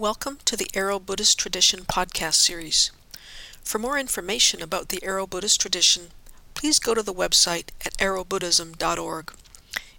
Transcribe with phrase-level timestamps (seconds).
[0.00, 2.90] Welcome to the Aro Buddhist Tradition podcast series.
[3.62, 6.04] For more information about the Aro Buddhist tradition,
[6.54, 9.32] please go to the website at arobuddhism.org.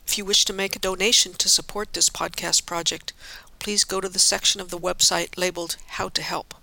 [0.08, 3.14] If you wish to make a donation to support this podcast project,
[3.60, 6.56] please go to the section of the website labeled How to Help.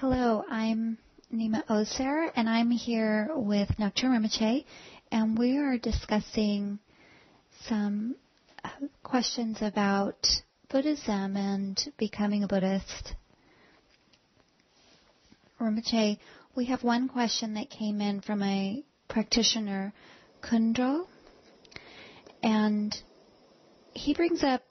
[0.00, 0.96] Hello, I'm
[1.30, 4.64] Nima Oser, and I'm here with Ngak'chang Rinpoche,
[5.12, 6.78] and we are discussing
[7.68, 8.14] some
[9.02, 10.26] questions about
[10.68, 13.14] Buddhism and becoming a Buddhist.
[15.60, 16.18] Rinpoche,
[16.54, 19.92] we have one question that came in from a practitioner,
[20.42, 21.06] Kundro,
[22.42, 22.94] and
[23.92, 24.62] he brings up,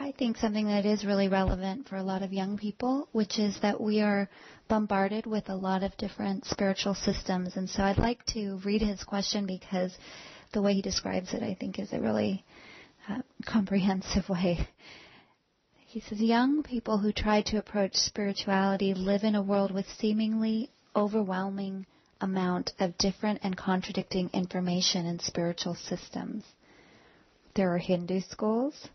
[0.00, 3.58] I think, something that is really relevant for a lot of young people, which is
[3.60, 4.28] that we are
[4.68, 7.56] bombarded with a lot of different spiritual systems.
[7.56, 9.96] And so I'd like to read his question because
[10.52, 12.44] the way he describes it, I think, is a really
[13.44, 14.68] comprehensive way.
[15.86, 20.70] He says, young people who try to approach spirituality live in a world with seemingly
[20.94, 21.86] overwhelming
[22.20, 26.44] amount of different and contradicting information and spiritual systems.
[27.54, 28.88] There are Hindu schools,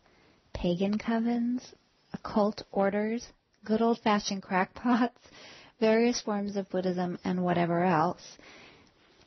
[0.53, 1.73] pagan covens,
[2.13, 3.25] occult orders,
[3.63, 5.17] good old fashioned crackpots,
[5.79, 8.37] various forms of Buddhism, and whatever else.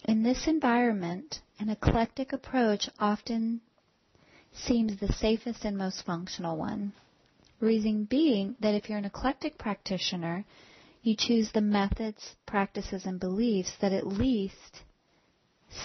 [0.04, 3.60] In this environment, an eclectic approach often
[4.54, 6.92] seems the safest and most functional one.
[7.60, 10.44] Reason being that if you're an eclectic practitioner,
[11.02, 14.82] you choose the methods, practices, and beliefs that at least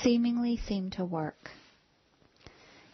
[0.02, 1.52] seemingly seem to work.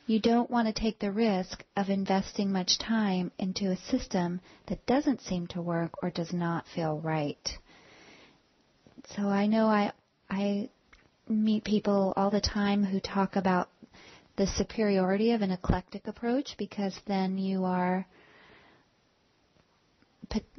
[0.08, 4.86] You don't want to take the risk of investing much time into a system that
[4.86, 7.58] doesn't seem to work or does not feel right.
[9.16, 9.94] So I know I
[10.30, 10.70] I
[11.28, 13.70] meet people all the time who talk about
[14.38, 18.06] the superiority of an eclectic approach because then you are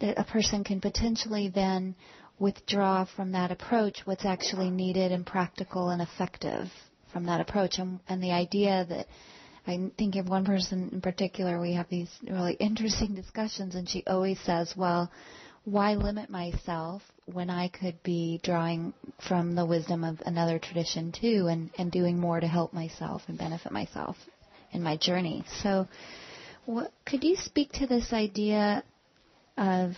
[0.01, 1.95] a person can potentially then
[2.39, 6.69] withdraw from that approach what's actually needed and practical and effective
[7.13, 7.79] from that approach.
[7.79, 9.07] And, and the idea that
[9.67, 14.05] I think of one person in particular we have these really interesting discussions and she
[14.07, 15.11] always says well
[15.67, 18.95] why limit myself when I could be drawing
[19.29, 23.37] from the wisdom of another tradition too and, and doing more to help myself and
[23.37, 24.17] benefit myself
[24.71, 25.45] in my journey.
[25.63, 25.89] So,
[26.67, 28.85] what, could you speak to this idea
[29.57, 29.95] of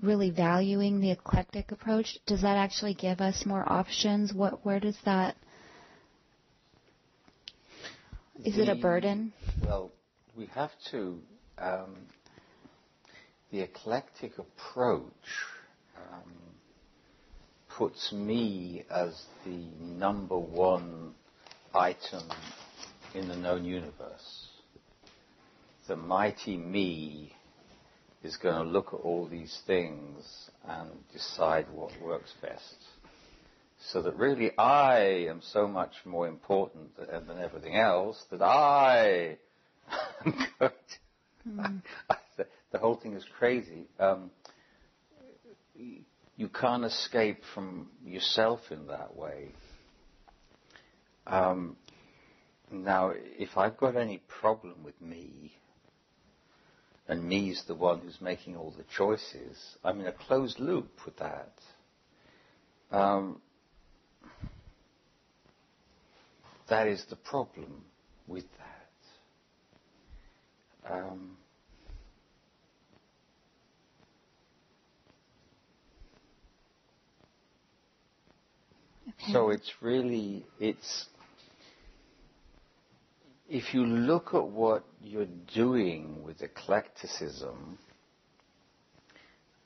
[0.00, 2.18] really valuing the eclectic approach?
[2.24, 4.32] Does that actually give us more options?
[4.32, 5.34] What, where does that,
[8.44, 9.32] is the, it a burden?
[9.64, 9.90] Well,
[10.36, 11.18] we have to
[11.58, 11.96] um,
[13.50, 15.02] the eclectic approach
[15.96, 16.32] um,
[17.68, 21.14] puts me as the number one
[21.74, 22.24] item
[23.14, 24.48] in the known universe.
[25.86, 27.32] The mighty me
[28.24, 32.76] is going to look at all these things and decide what works best.
[33.92, 39.36] So that really I am so much more important than everything else that I
[40.24, 41.82] am going to, mm
[42.76, 43.86] the whole thing is crazy.
[43.98, 44.30] Um,
[45.74, 49.52] you can't escape from yourself in that way.
[51.26, 51.76] Um,
[52.70, 55.54] now, if I've got any problem with me,
[57.08, 61.16] and me's the one who's making all the choices, I'm in a closed loop with
[61.16, 61.54] that.
[62.90, 63.40] Um,
[66.68, 67.84] that is the problem
[68.26, 68.44] with
[70.84, 70.92] that.
[70.92, 71.38] Um,
[79.32, 81.06] So it's really, it's,
[83.48, 87.78] if you look at what you're doing with eclecticism,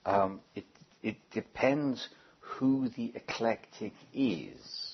[0.06, 0.64] um, it,
[1.02, 2.08] it depends
[2.40, 4.90] who the eclectic is.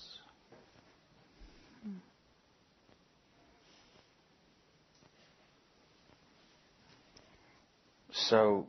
[8.13, 8.67] So,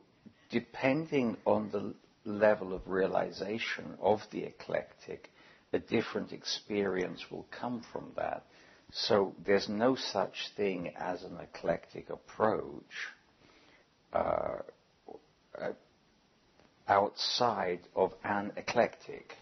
[0.51, 1.93] depending on the
[2.29, 5.29] level of realization of the eclectic,
[5.77, 8.43] a different experience will come from that.
[8.91, 12.93] So there's no such thing as an eclectic approach
[14.11, 14.59] uh,
[16.87, 19.35] outside of an eclectic.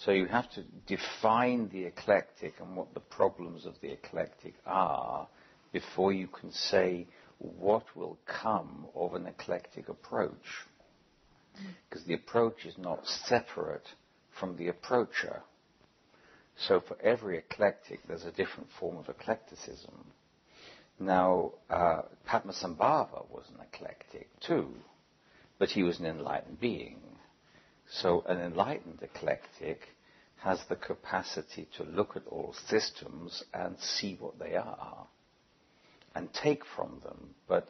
[0.00, 5.28] So you have to define the eclectic and what the problems of the eclectic are
[5.72, 7.06] before you can say
[7.38, 10.66] what will come of an eclectic approach.
[11.88, 13.86] Because the approach is not separate
[14.38, 15.42] from the approacher.
[16.56, 20.12] So for every eclectic, there's a different form of eclecticism.
[20.98, 24.74] Now, uh, Padmasambhava was an eclectic too,
[25.58, 27.00] but he was an enlightened being.
[27.90, 29.80] So an enlightened eclectic
[30.38, 35.06] has the capacity to look at all systems and see what they are
[36.14, 37.34] and take from them.
[37.46, 37.68] But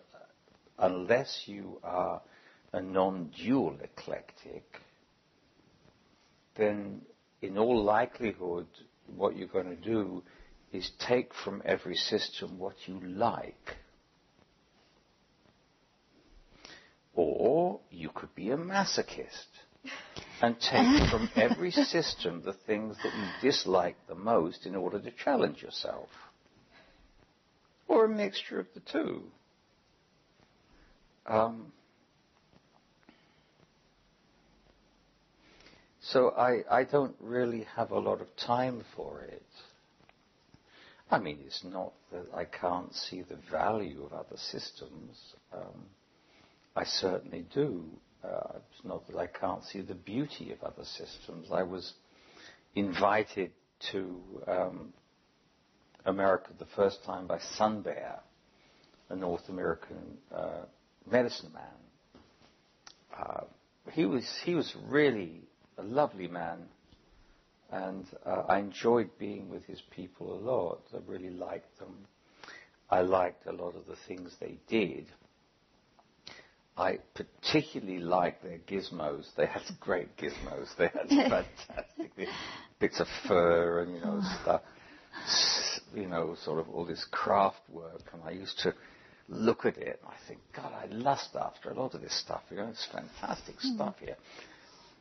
[0.79, 2.23] unless you are
[2.73, 4.65] a non-dual eclectic,
[6.59, 7.03] then
[7.41, 8.67] in all likelihood,
[9.07, 10.23] what you're going to do
[10.73, 13.77] is take from every system what you like.
[17.15, 19.47] Or you could be a masochist
[20.43, 25.11] and take from every system the things that you dislike the most in order to
[25.25, 26.09] challenge yourself.
[27.89, 29.23] Or a mixture of the two.
[31.27, 31.73] Um,
[36.13, 39.43] so I, I don't really have a lot of time for it.
[41.11, 45.17] I mean, it's not that I can't see the value of other systems.
[45.53, 45.87] Um,
[46.77, 47.85] I certainly do.
[48.23, 51.49] Uh, it's not that I can't see the beauty of other systems.
[51.53, 51.95] I was
[52.75, 53.53] invited
[53.93, 54.93] to um,
[56.05, 58.21] America the first time by Sun Bear,
[59.09, 60.65] a North American uh,
[61.11, 62.23] medicine man.
[63.19, 63.45] Uh,
[63.93, 65.48] he was he was really
[65.79, 66.59] a lovely man,
[67.71, 70.81] and uh, I enjoyed being with his people a lot.
[70.93, 72.07] I really liked them.
[72.91, 75.07] I liked a lot of the things they did.
[76.77, 79.27] I particularly liked their gizmos.
[79.37, 80.69] They had great gizmos.
[80.79, 82.29] They had fantastic
[82.79, 84.63] bits of fur and you know stuff,
[85.95, 88.03] you know, sort of all this craft work.
[88.13, 88.73] And I used to
[89.29, 92.43] look at it and I think, God, I lust after a lot of this stuff.
[92.51, 93.75] You know, it's fantastic mm.
[93.75, 94.17] stuff here.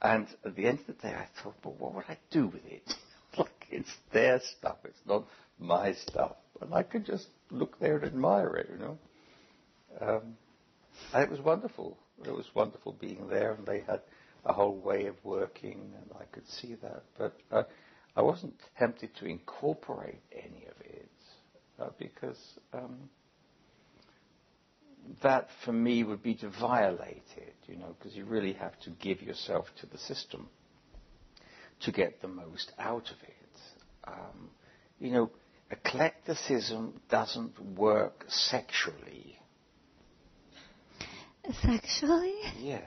[0.01, 2.65] And at the end of the day, I thought, but what would I do with
[2.65, 2.93] it?
[3.37, 4.77] like, it's their stuff.
[4.85, 5.25] It's not
[5.59, 6.35] my stuff.
[6.61, 8.97] And I could just look there and admire it, you know.
[9.99, 10.37] Um,
[11.13, 11.97] and it was wonderful.
[12.25, 14.01] It was wonderful being there, and they had
[14.45, 17.03] a whole way of working, and I could see that.
[17.17, 17.63] But uh,
[18.15, 21.09] I wasn't tempted to incorporate any of it
[21.79, 22.39] uh, because
[22.73, 23.09] um,
[25.21, 27.56] that, for me, would be to violate it.
[27.67, 30.49] You know, because you really have to give yourself to the system
[31.81, 33.33] to get the most out of it.
[34.05, 34.49] Um,
[34.99, 35.29] you know,
[35.69, 39.37] eclecticism doesn't work sexually
[41.61, 42.35] Sexually?
[42.59, 42.81] Yeah.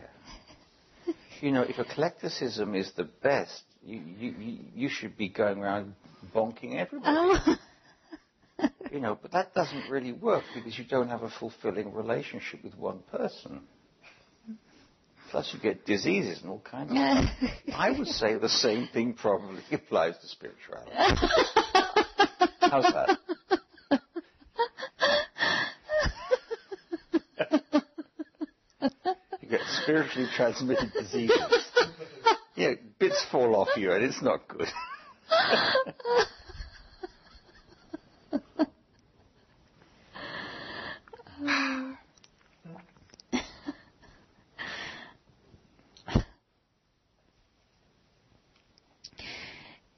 [1.40, 5.94] you know, if eclecticism is the best, you, you, you should be going around
[6.34, 7.56] bonking everybody.
[8.60, 8.68] Oh.
[8.92, 12.76] you know, but that doesn't really work because you don't have a fulfilling relationship with
[12.76, 13.62] one person.
[15.30, 17.74] Plus, you get diseases and all kinds of stuff.
[17.76, 20.90] I would say the same thing probably applies to spirituality.
[22.60, 23.18] How's that?
[29.40, 31.40] You get spiritually transmitted diseases.
[32.56, 34.68] yeah, bits fall off you and it's not good.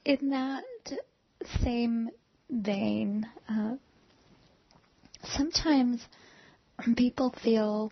[0.05, 0.63] In that
[1.63, 2.09] same
[2.49, 3.75] vein, uh,
[5.23, 6.05] sometimes
[6.97, 7.91] people feel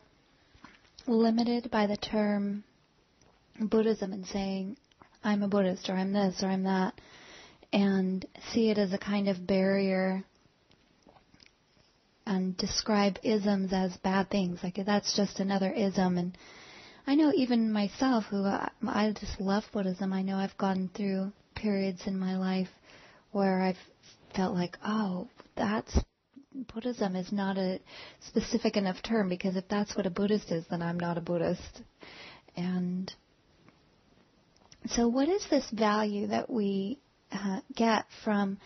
[1.08, 2.63] limited by the term
[3.60, 4.77] Buddhism and saying,
[5.24, 7.00] I'm a Buddhist or I'm this or I'm that,
[7.72, 10.25] and see it as a kind of barrier
[12.25, 14.60] and describe isms as bad things.
[14.63, 16.18] Like that's just another ism.
[16.18, 16.38] And
[17.08, 21.32] I know even myself, who I, I just love Buddhism, I know I've gone through
[21.62, 22.70] periods in my life
[23.32, 23.77] where I've
[24.36, 25.98] felt like, oh, that's
[26.74, 27.80] Buddhism is not a
[28.27, 31.82] specific enough term because if that's what a Buddhist is, then I'm not a Buddhist.
[32.58, 33.12] And
[34.88, 37.00] so, what is this value that we
[37.32, 38.58] uh, get from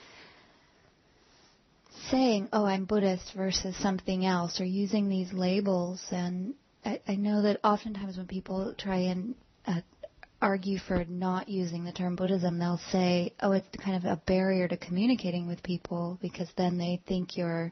[2.10, 6.04] saying, "Oh, I'm Buddhist" versus something else, or using these labels?
[6.10, 9.36] And I, I know that oftentimes when people try and
[9.68, 9.82] uh,
[10.42, 14.68] argue for not using the term Buddhism, they'll say, oh, it's kind of a barrier
[14.68, 17.72] to communicating with people because then they think you're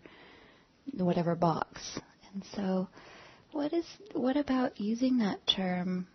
[0.98, 2.00] whatever box.
[2.34, 2.88] And so,
[3.52, 6.08] what is what about using that term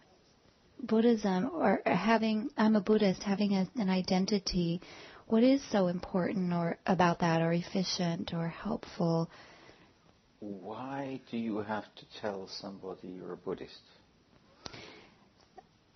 [0.82, 4.80] Buddhism or having I'm a Buddhist, having a, an identity?
[5.26, 9.30] What is so important or about that, or efficient, or helpful?
[10.40, 13.82] Why do you have to tell somebody you're a Buddhist?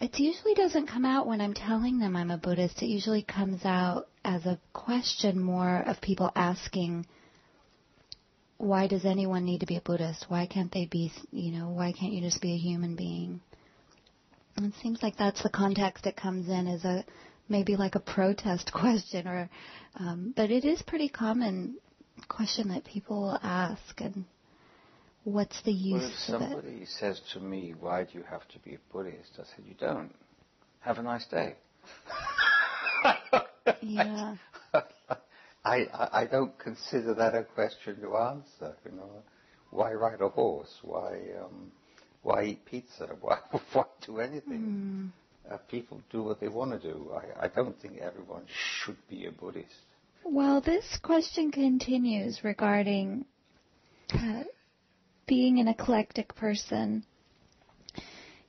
[0.02, 2.82] It usually doesn't come out when I'm telling them I'm a Buddhist.
[2.82, 7.06] It usually comes out as a question more of people asking,
[8.58, 10.26] why does anyone need to be a Buddhist?
[10.26, 13.40] Why can't they be, you know, why can't you just be a human being?
[14.56, 17.04] And it seems like that's the context it comes in as a
[17.48, 19.48] maybe like a protest question, or
[20.00, 21.76] um, but it is pretty common
[22.26, 24.24] question that people will ask, and
[25.24, 28.74] what's the use well, if somebody says to me, "Why do you have to be
[28.74, 30.12] a Buddhist?" I said, "You don't.
[30.80, 31.54] Have a nice day."
[33.80, 34.36] yeah.
[35.64, 38.74] I, I, I don't consider that a question to answer.
[38.84, 39.22] You know,
[39.70, 40.78] why ride a horse?
[40.82, 41.70] Why um,
[42.22, 43.08] why eat pizza?
[43.20, 43.38] Why
[43.72, 45.12] why do anything?
[45.48, 45.52] Mm.
[45.52, 47.10] Uh, people do what they want to do.
[47.12, 49.74] I, I don't think everyone should be a Buddhist.
[50.24, 53.24] Well, this question continues regarding
[54.14, 54.44] uh,
[55.26, 57.04] being an eclectic person.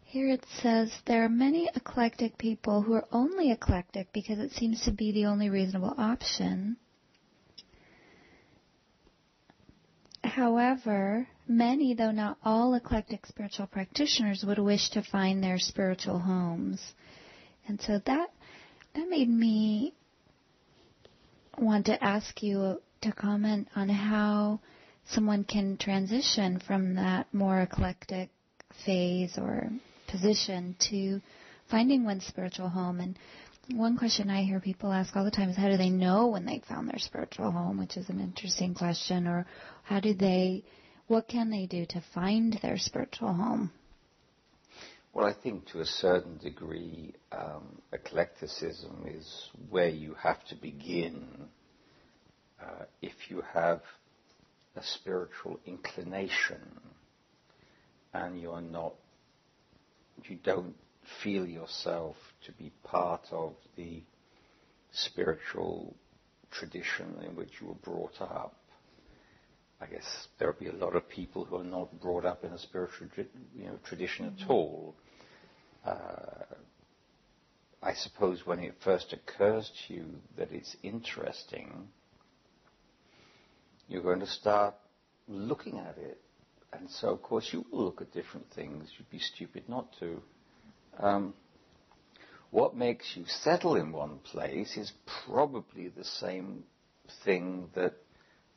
[0.03, 4.83] Here it says there are many eclectic people who are only eclectic because it seems
[4.83, 6.77] to be the only reasonable option.
[10.23, 16.93] However, many, though not all, eclectic spiritual practitioners would wish to find their spiritual homes.
[17.67, 18.29] And so that
[18.93, 19.93] that made me
[21.57, 24.59] want to ask you to comment on how
[25.09, 28.29] someone can transition from that more eclectic
[28.85, 29.69] phase or
[30.07, 31.21] position to
[31.69, 33.17] finding one's spiritual home and
[33.71, 36.45] one question I hear people ask all the time is how do they know when
[36.45, 39.45] they've found their spiritual home, which is an interesting question, or
[39.83, 40.63] how do they,
[41.07, 43.71] what can they do to find their spiritual home?
[45.13, 51.23] Well, I think to a certain degree, um, eclecticism is where you have to begin
[52.61, 53.81] uh, if you have
[54.75, 56.79] a spiritual inclination
[58.13, 58.93] and you're not,
[60.25, 60.75] you don't
[61.23, 62.15] feel yourself
[62.45, 64.03] to be part of the
[64.91, 65.95] spiritual
[66.51, 68.55] tradition in which you were brought up.
[69.81, 72.51] I guess there will be a lot of people who are not brought up in
[72.51, 73.07] a spiritual
[73.55, 74.43] you know, tradition mm-hmm.
[74.43, 74.95] at all.
[75.85, 76.55] Uh,
[77.81, 80.05] I suppose when it first occurs to you
[80.37, 81.89] that it's interesting,
[83.93, 84.73] you're going to start
[85.27, 86.19] looking at it.
[86.73, 88.89] And so, of course, you will look at different things.
[88.97, 90.21] You'd be stupid not to.
[90.99, 91.33] Um,
[92.49, 94.91] what makes you settle in one place is
[95.25, 96.63] probably the same
[97.23, 97.93] thing that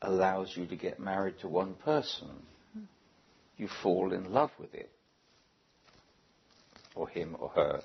[0.00, 2.28] allows you to get married to one person.
[3.58, 4.90] You fall in love with it,
[6.94, 7.82] or him or her.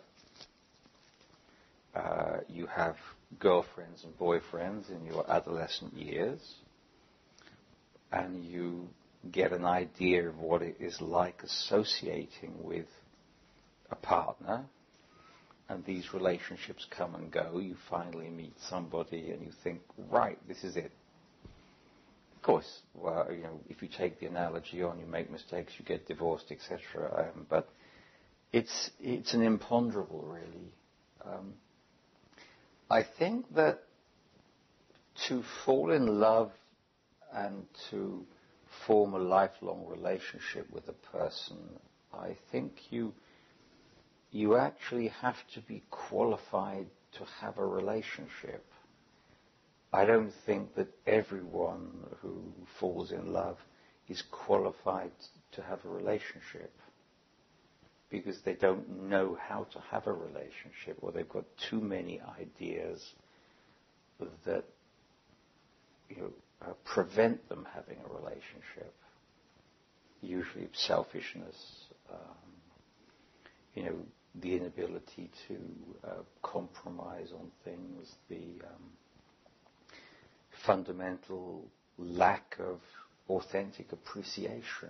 [1.95, 2.95] Uh, you have
[3.39, 6.39] girlfriends and boyfriends in your adolescent years,
[8.11, 8.87] and you
[9.31, 12.87] get an idea of what it is like associating with
[13.91, 14.65] a partner,
[15.69, 17.59] and these relationships come and go.
[17.59, 20.91] You finally meet somebody, and you think, right, this is it.
[22.35, 25.85] Of course, well, you know, if you take the analogy on, you make mistakes, you
[25.85, 27.31] get divorced, etc.
[27.35, 27.69] Um, but
[28.51, 30.73] it's it's an imponderable, really.
[31.23, 31.53] Um,
[32.89, 33.83] I think that
[35.27, 36.51] to fall in love
[37.33, 38.25] and to
[38.85, 41.57] form a lifelong relationship with a person,
[42.13, 43.13] I think you
[44.31, 48.65] you actually have to be qualified to have a relationship.
[49.91, 51.89] I don't think that everyone
[52.21, 52.41] who
[52.79, 53.57] falls in love
[54.07, 55.11] is qualified
[55.51, 56.71] to have a relationship
[58.09, 63.13] because they don't know how to have a relationship or they've got too many ideas
[64.45, 64.63] that
[66.09, 68.93] you know, uh, prevent them having a relationship.
[70.21, 71.55] Usually selfishness,
[72.11, 72.17] um,
[73.73, 73.95] you know,
[74.35, 75.55] the inability to
[76.07, 78.91] uh, compromise on things, the um,
[80.65, 81.65] fundamental
[81.97, 82.79] lack of
[83.29, 84.89] authentic appreciation.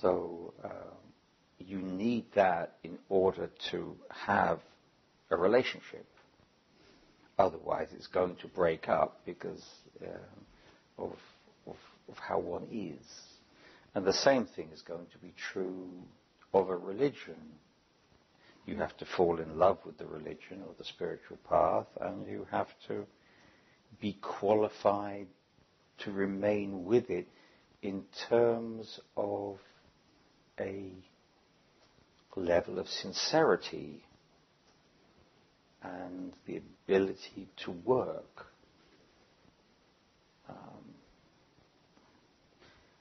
[0.00, 0.68] So uh,
[1.58, 4.60] you need that in order to have
[5.30, 6.06] a relationship.
[7.38, 9.64] Otherwise, it's going to break up because
[10.02, 11.12] uh, of,
[11.66, 11.76] of,
[12.08, 13.06] of how one is.
[13.94, 15.88] And the same thing is going to be true
[16.52, 17.36] of a religion.
[18.66, 22.46] You have to fall in love with the religion or the spiritual path, and you
[22.50, 23.06] have to
[24.00, 25.28] be qualified
[26.04, 27.28] to remain with it
[27.82, 29.58] in terms of
[30.60, 30.92] a
[32.36, 34.02] level of sincerity
[35.82, 38.46] and the ability to work.
[40.48, 40.94] Um,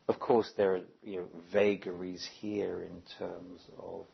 [0.08, 4.06] of course, there are you know, vagaries here in terms of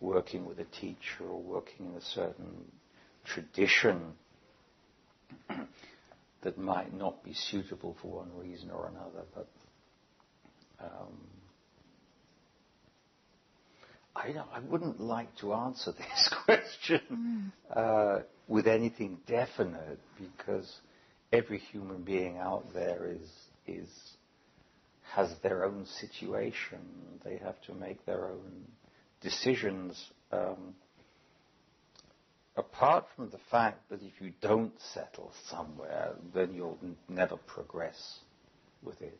[0.00, 2.64] working with a teacher or working in a certain
[3.24, 4.12] tradition
[6.42, 9.48] that might not be suitable for one reason or another, but
[10.80, 11.16] um,
[14.16, 17.76] I, I, wouldn't like to answer this question mm.
[17.76, 20.72] uh, with anything definite because
[21.32, 23.28] every human being out there is
[23.66, 23.88] is
[25.12, 26.78] has their own situation.
[27.24, 28.66] They have to make their own
[29.20, 30.02] decisions.
[30.32, 30.74] Um,
[32.56, 38.18] apart from the fact that if you don't settle somewhere, then you'll n- never progress
[38.82, 39.18] with it.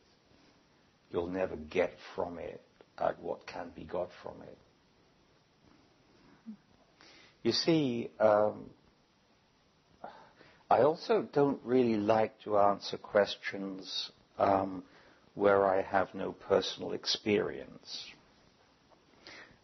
[1.10, 2.60] You'll never get from it
[2.98, 4.58] at what can be got from it.
[7.44, 8.70] You see, um,
[10.70, 14.82] I also don't really like to answer questions um,
[15.34, 18.06] where I have no personal experience.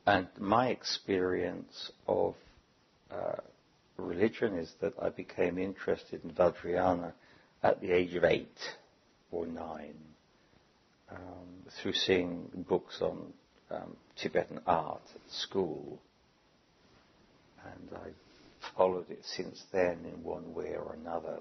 [0.07, 2.35] And my experience of
[3.11, 3.37] uh,
[3.97, 7.15] religion is that I became interested in Vajrayana
[7.63, 8.59] at the age of eight
[9.33, 9.97] or nine
[11.11, 13.33] um, through seeing books on
[13.71, 15.99] um, Tibetan art at school.
[17.65, 18.09] And I
[18.77, 21.41] followed it since then in one way or another,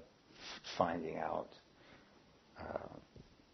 [0.77, 1.49] finding out
[2.59, 2.95] uh,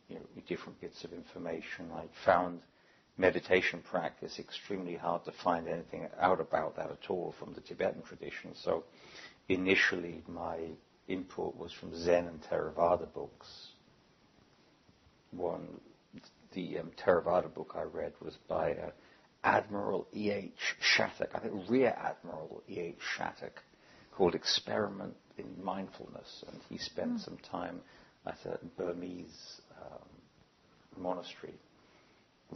[0.08, 1.90] you know, different bits of information.
[1.94, 2.62] I found
[3.18, 8.02] meditation practice extremely hard to find anything out about that at all from the Tibetan
[8.02, 8.54] tradition.
[8.56, 8.84] So
[9.50, 10.60] initially my
[11.08, 13.48] input was from Zen and Theravada books.
[15.32, 15.68] One,
[16.54, 18.92] the um, Theravada book I read was by uh,
[19.46, 20.76] Admiral E.H.
[20.82, 22.98] Shattock, I think Rear Admiral E.H.
[23.16, 23.62] Shattock,
[24.12, 27.24] called Experiment in Mindfulness, and he spent mm.
[27.24, 27.80] some time
[28.26, 31.54] at a Burmese um, monastery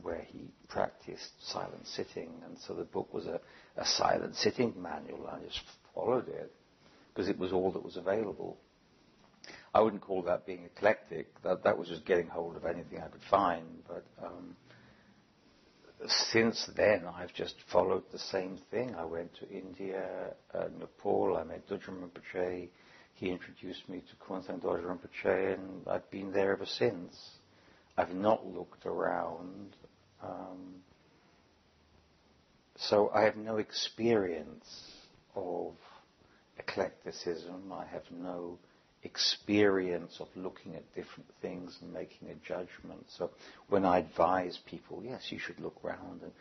[0.01, 3.39] where he practiced silent sitting, and so the book was a,
[3.77, 5.61] a silent sitting manual, and I just
[5.93, 6.51] followed it
[7.13, 8.57] because it was all that was available.
[9.73, 11.27] I wouldn't call that being eclectic.
[11.43, 13.65] That that was just getting hold of anything I could find.
[13.87, 14.55] But um,
[16.07, 18.95] since then, I've just followed the same thing.
[18.95, 21.37] I went to India, uh, Nepal.
[21.37, 22.69] I met Dudjom Rinpoche.
[23.15, 27.17] He introduced me to Khuenzang Dorje Rinpoche, and I've been there ever since.
[27.97, 29.75] I've not looked around.
[30.23, 30.75] Um,
[32.77, 34.65] so I have no experience
[35.35, 35.73] of
[36.57, 37.73] eclecticism.
[37.73, 38.57] I have no
[39.03, 43.05] experience of looking at different things and making a judgment.
[43.07, 43.31] So
[43.69, 46.31] when I advise people, yes, you should look around, and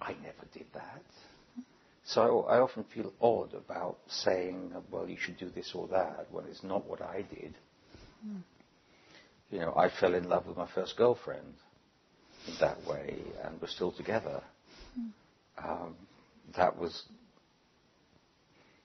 [0.00, 1.02] I never did that.
[2.04, 6.46] So I often feel odd about saying, well, you should do this or that, when
[6.46, 7.54] it's not what I did.
[8.26, 8.42] Mm
[9.50, 11.54] you know, I fell in love with my first girlfriend
[12.60, 14.42] that way, and we're still together.
[14.98, 15.10] Mm.
[15.62, 15.96] Um,
[16.56, 17.02] that was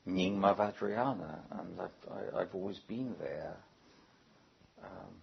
[0.08, 3.58] Nyingma Vajrayana, and I've, I, have always been there.
[4.84, 5.14] Um,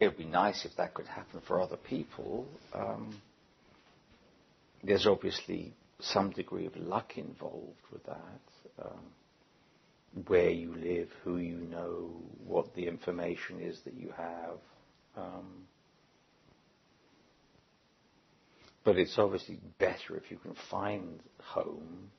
[0.00, 2.46] it would be nice if that could happen for other people.
[2.74, 3.20] Um,
[4.82, 8.84] there's obviously some degree of luck involved with that.
[8.84, 9.00] Um,
[10.26, 12.10] where you live, who you know,
[12.46, 14.58] what the information is that you have.
[15.16, 15.66] Um,
[18.84, 22.10] but it's obviously better if you can find home.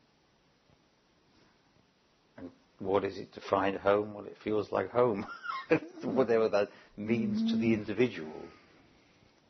[2.80, 4.14] What is it to find home?
[4.14, 5.26] Well, it feels like home,
[6.04, 7.82] whatever that means to the mm-hmm.
[7.82, 8.42] individual.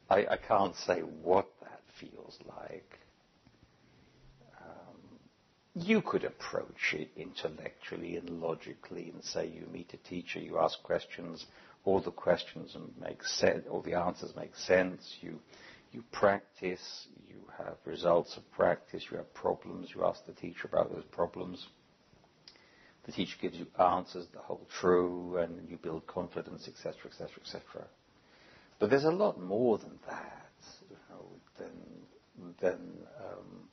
[0.10, 3.00] I, I can't say what that feels like
[5.76, 10.82] you could approach it intellectually and logically and say you meet a teacher, you ask
[10.84, 11.46] questions,
[11.84, 15.40] all the questions make sense, all the answers make sense, you,
[15.92, 20.94] you practice, you have results of practice, you have problems, you ask the teacher about
[20.94, 21.68] those problems.
[23.06, 27.62] The teacher gives you answers that hold true and you build confidence, etc., etc., etc.
[28.80, 30.52] But there's a lot more than that,
[30.90, 31.26] you know,
[31.58, 32.80] than, than
[33.20, 33.70] um,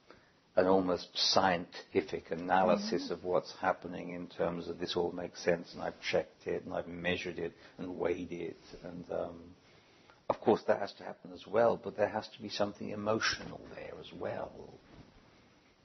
[0.57, 3.15] an almost scientific analysis mm-hmm.
[3.15, 6.75] of what's happening in terms of this all makes sense and I've checked it and
[6.75, 9.37] I've measured it and weighed it and um,
[10.29, 13.61] of course that has to happen as well but there has to be something emotional
[13.75, 14.53] there as well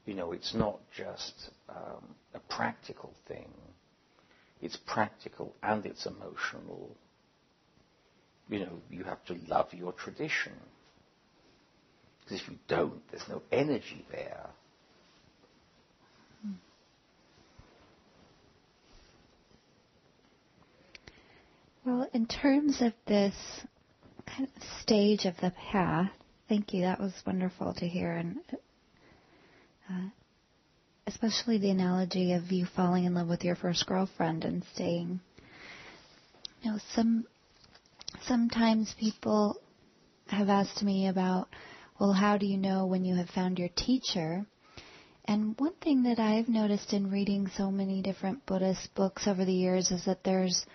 [0.06, 3.50] you know it's not just um, a practical thing
[4.62, 6.89] it's practical and it's emotional
[8.50, 10.54] you know you have to love your tradition
[12.26, 14.48] because if you don't, there's no energy there.
[21.86, 23.36] Well, in terms of this
[24.26, 26.10] kind of stage of the path,
[26.50, 26.82] thank you.
[26.82, 28.13] That was wonderful to hear.
[28.13, 28.38] And
[29.89, 30.10] uh,
[31.08, 35.19] especially the analogy of you falling in love with your first girlfriend and staying.
[36.62, 37.26] You know, some
[38.24, 39.60] sometimes people
[40.28, 41.48] have asked me about,
[42.00, 44.45] well, how do you know when you have found your teacher?
[45.26, 49.54] And one thing that I've noticed in reading so many different Buddhist books over the
[49.54, 50.65] years is that there's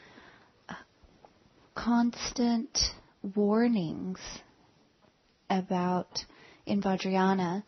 [1.75, 2.79] constant
[3.35, 4.21] warnings
[5.49, 6.25] about
[6.67, 7.63] in Vajrayana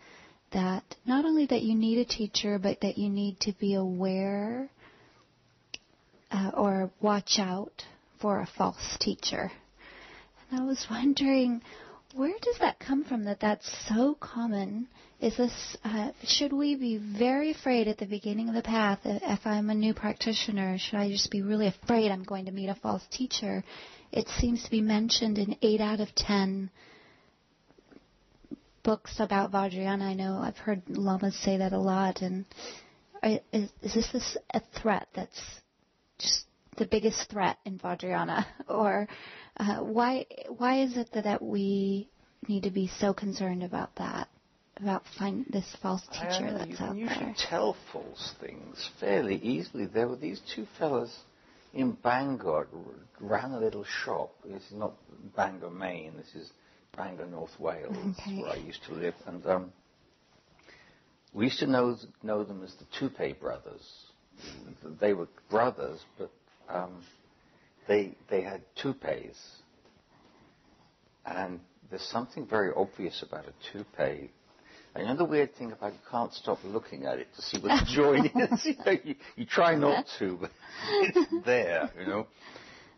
[0.53, 4.71] that not only that you need a teacher, but that you need to be aware
[6.31, 7.85] uh, or watch out
[8.21, 9.51] for a false teacher.
[10.51, 11.63] And I was wondering,
[12.15, 14.89] where does that come from that that's so common?
[15.21, 19.47] Is this, uh, should we be very afraid at the beginning of the path if
[19.47, 20.79] I'm a new practitioner?
[20.79, 23.63] Should I just be really afraid I'm going to meet a false teacher?
[24.11, 26.71] It seems to be mentioned in 8 out of 10
[28.83, 30.03] books about Vajrayana.
[30.03, 32.23] I know I've heard lamas say that a lot.
[32.23, 32.45] And
[33.23, 35.41] is, is this, this a threat that's
[36.19, 36.45] just
[36.77, 38.47] the biggest threat in Vajrayana?
[38.69, 39.09] or
[39.57, 42.09] uh, why why is it that, that we
[42.49, 44.29] need to be so concerned about that?
[44.79, 46.97] About find this false teacher that's you out can there.
[46.97, 49.87] usually tell false things fairly easily.
[49.87, 51.15] There were these two fellas
[51.75, 52.67] in Bangor
[53.21, 54.33] ran a little shop.
[54.45, 54.95] This is not
[55.37, 56.15] Bangor, Maine.
[56.17, 56.51] This is
[56.97, 58.41] Bangor, North Wales, Okay.
[58.43, 59.15] where I used to live.
[59.27, 59.73] And um,
[61.33, 64.07] we used to know know them as the Toupee brothers.
[65.01, 66.31] They were brothers, but
[66.69, 67.03] um,
[67.89, 69.39] they they had toupees.
[71.25, 74.31] And there's something very obvious about a toupee.
[74.95, 77.59] And you know the weird thing about you can't stop looking at it to see
[77.61, 78.65] what the joint is.
[78.67, 80.51] You, know, you, you try not to, but
[81.01, 82.27] it's there, you know.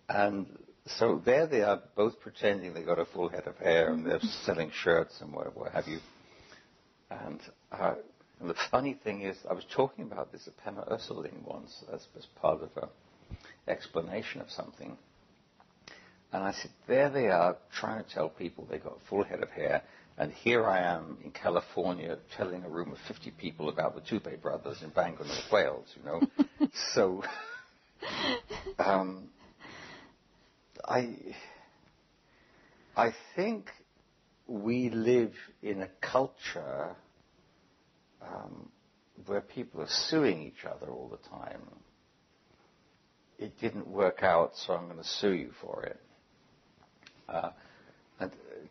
[0.08, 0.46] And
[0.86, 4.20] so there they are, both pretending they got a full head of hair, and they're
[4.44, 5.98] selling shirts and what, what have you.
[7.10, 7.40] And,
[7.72, 7.94] uh,
[8.40, 12.06] and the funny thing is, I was talking about this at Pema Ursuline once as,
[12.18, 12.88] as part of an
[13.68, 14.96] explanation of something.
[16.32, 19.42] And I said, there they are, trying to tell people they got a full head
[19.42, 19.82] of hair,
[20.18, 24.36] and here I am in California telling a room of 50 people about the Toupee
[24.36, 26.68] brothers in Bangor, North Wales, you know.
[26.92, 27.22] so,
[28.78, 29.28] um,
[30.86, 31.16] I,
[32.96, 33.70] I think
[34.46, 36.94] we live in a culture
[38.22, 38.68] um,
[39.26, 41.62] where people are suing each other all the time.
[43.38, 46.00] It didn't work out, so I'm going to sue you for it.
[47.28, 47.50] Uh,
[48.20, 48.30] and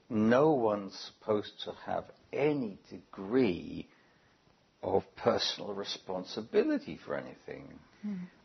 [0.10, 3.88] no one's supposed to have any degree
[4.82, 7.80] of personal responsibility for anything.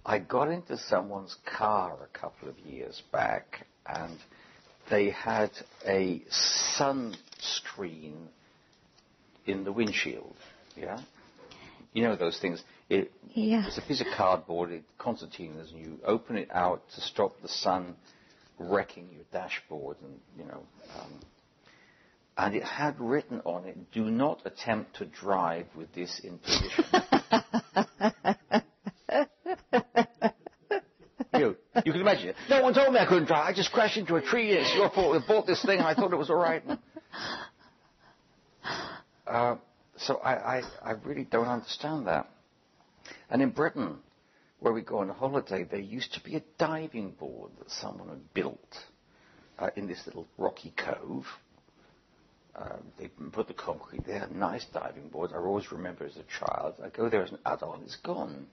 [0.05, 4.19] I got into someone's car a couple of years back, and
[4.91, 5.51] they had
[5.87, 8.29] a sun screen
[9.47, 10.37] in the windshield.
[10.77, 11.01] Yeah,
[11.93, 12.63] you know those things.
[12.89, 13.67] It, Yeah.
[13.67, 17.49] It's a piece of cardboard, it, concertinas, and you open it out to stop the
[17.49, 17.95] sun
[18.59, 20.63] wrecking your dashboard, and you know.
[20.99, 21.21] Um,
[22.39, 26.85] and it had written on it, "Do not attempt to drive with this in position."
[32.25, 32.51] you can imagine it.
[32.51, 33.47] No one told me I couldn't drive.
[33.47, 34.51] I just crashed into a tree.
[34.53, 35.13] It's your fault.
[35.13, 35.79] We bought this thing.
[35.79, 36.63] and I thought it was all right.
[39.27, 39.57] Uh,
[39.99, 42.31] so I, I, I really don't understand that.
[43.29, 43.99] And in Britain,
[44.61, 48.35] where we go on holiday, there used to be a diving board that someone had
[48.35, 48.79] built
[49.59, 51.27] uh, in this little rocky cove.
[52.57, 55.31] Uh, they put the concrete there, nice diving board.
[55.33, 56.75] I always remember as a child.
[56.83, 58.47] I go there as an adult, and it's gone.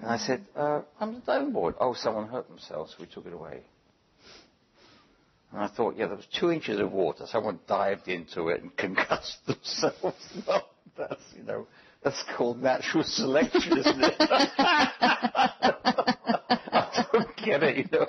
[0.00, 1.74] And I said, uh, I'm the diving board.
[1.80, 3.62] Oh, someone hurt themselves, we took it away.
[5.52, 7.24] And I thought, yeah, there was two inches of water.
[7.26, 10.28] Someone dived into it and concussed themselves.
[10.46, 10.60] No,
[11.06, 11.66] that's, you know,
[12.02, 14.14] that's called natural selection, isn't it?
[16.58, 18.06] I don't get it, you know.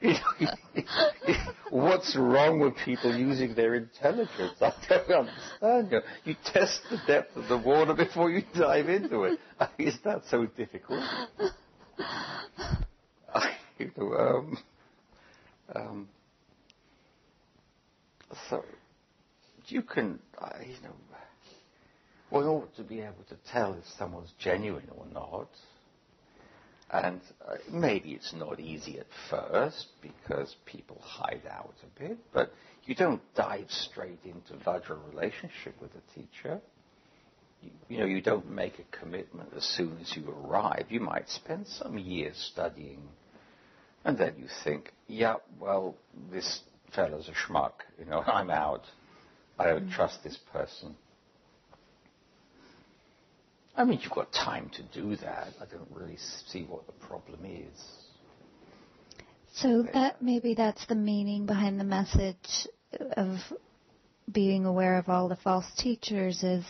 [0.00, 4.54] You know, What's wrong with people using their intelligence?
[4.60, 5.92] I don't understand.
[5.92, 9.38] You, you test the depth of the water before you dive into it.
[9.78, 11.02] Is that so difficult?
[14.00, 14.58] um,
[15.74, 16.08] um,
[18.48, 18.64] so
[19.66, 20.94] you can, uh, you know,
[22.30, 25.48] one ought to be able to tell if someone's genuine or not.
[26.90, 32.50] And uh, maybe it's not easy at first because people hide out a bit, but
[32.84, 36.60] you don't dive straight into Vajra relationship with a teacher.
[37.60, 40.86] You, you know, you don't make a commitment as soon as you arrive.
[40.88, 43.02] You might spend some years studying,
[44.04, 45.94] and then you think, yeah, well,
[46.32, 46.60] this
[46.94, 47.72] fellow's a schmuck.
[47.98, 48.84] You know, I'm out.
[49.58, 50.94] I don't trust this person.
[53.78, 55.48] I mean, you've got time to do that.
[55.60, 57.80] I don't really see what the problem is.
[59.54, 62.66] So that maybe that's the meaning behind the message
[63.16, 63.38] of
[64.30, 66.64] being aware of all the false teachers is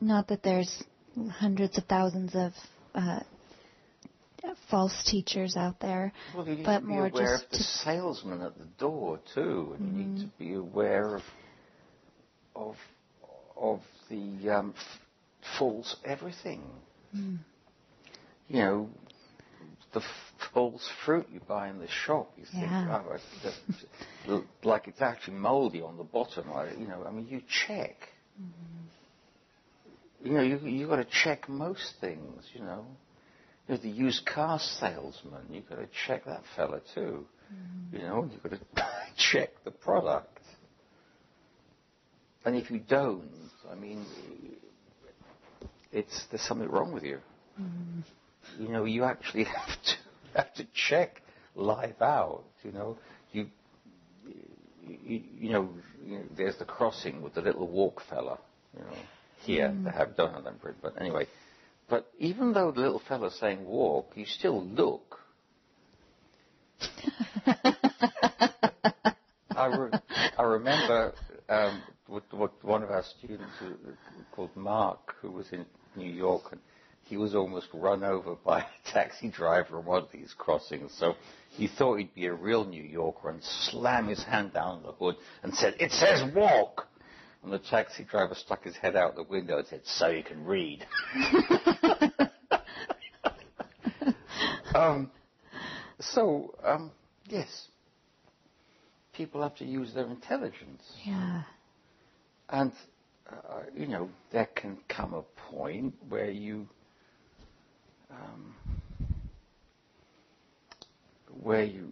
[0.00, 0.82] not that there's
[1.30, 2.52] hundreds of thousands of
[2.94, 3.20] uh,
[4.68, 7.58] false teachers out there, well, you need but to be more aware just of the
[7.58, 11.22] salesman at the door too, and you need to be aware of
[12.56, 12.76] of
[13.56, 15.00] of the um, f-
[15.58, 16.62] false everything.
[17.12, 17.36] Hmm.
[18.48, 18.88] You know,
[19.92, 22.32] the f- false fruit you buy in the shop.
[22.36, 23.02] You think, Yeah.
[23.06, 26.46] oh, it's just- like it's actually mouldy on the bottom.
[26.78, 27.96] You know, I mean, you check.
[28.40, 30.26] Mm-hmm.
[30.26, 32.44] You know, you you got to check most things.
[32.52, 32.84] You know,
[33.68, 35.42] you know, the used car salesman.
[35.50, 37.26] you've got to check that fella too.
[37.52, 37.96] Mm-hmm.
[37.96, 40.38] You know, you've got to check the product.
[42.44, 43.28] And if you don't,
[43.70, 44.04] I mean,
[45.92, 47.18] it's there's something wrong with you.
[48.58, 49.92] You know, you actually have to
[50.34, 51.22] have to check
[51.54, 52.44] life out.
[52.62, 52.98] You know,
[53.32, 53.46] you
[55.04, 55.68] you, you, know,
[56.04, 58.38] you know, there's the crossing with the little walk fella.
[58.76, 58.96] You know,
[59.42, 61.26] here they have done in But anyway,
[61.88, 65.18] but even though the little fella's saying walk, you still look.
[69.56, 70.00] I, re-
[70.38, 71.12] I remember
[71.48, 73.74] um, with, with one of our students who,
[74.32, 76.60] called Mark, who was in New York, and
[77.04, 80.92] he was almost run over by a taxi driver on one of these crossings.
[80.98, 81.14] So
[81.50, 84.92] he thought he'd be a real New Yorker and slammed his hand down on the
[84.92, 86.86] hood and said, "It says walk."
[87.42, 90.44] And the taxi driver stuck his head out the window and said, "So you can
[90.44, 90.86] read."
[94.74, 95.10] um,
[95.98, 96.90] so um,
[97.26, 97.68] yes,
[99.14, 100.82] people have to use their intelligence.
[101.04, 101.42] yeah.
[102.48, 102.72] And,
[103.76, 106.68] you know, there can come a point where you,
[108.10, 108.54] um,
[111.42, 111.90] where you,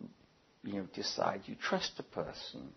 [0.64, 2.68] you know, decide you trust a person.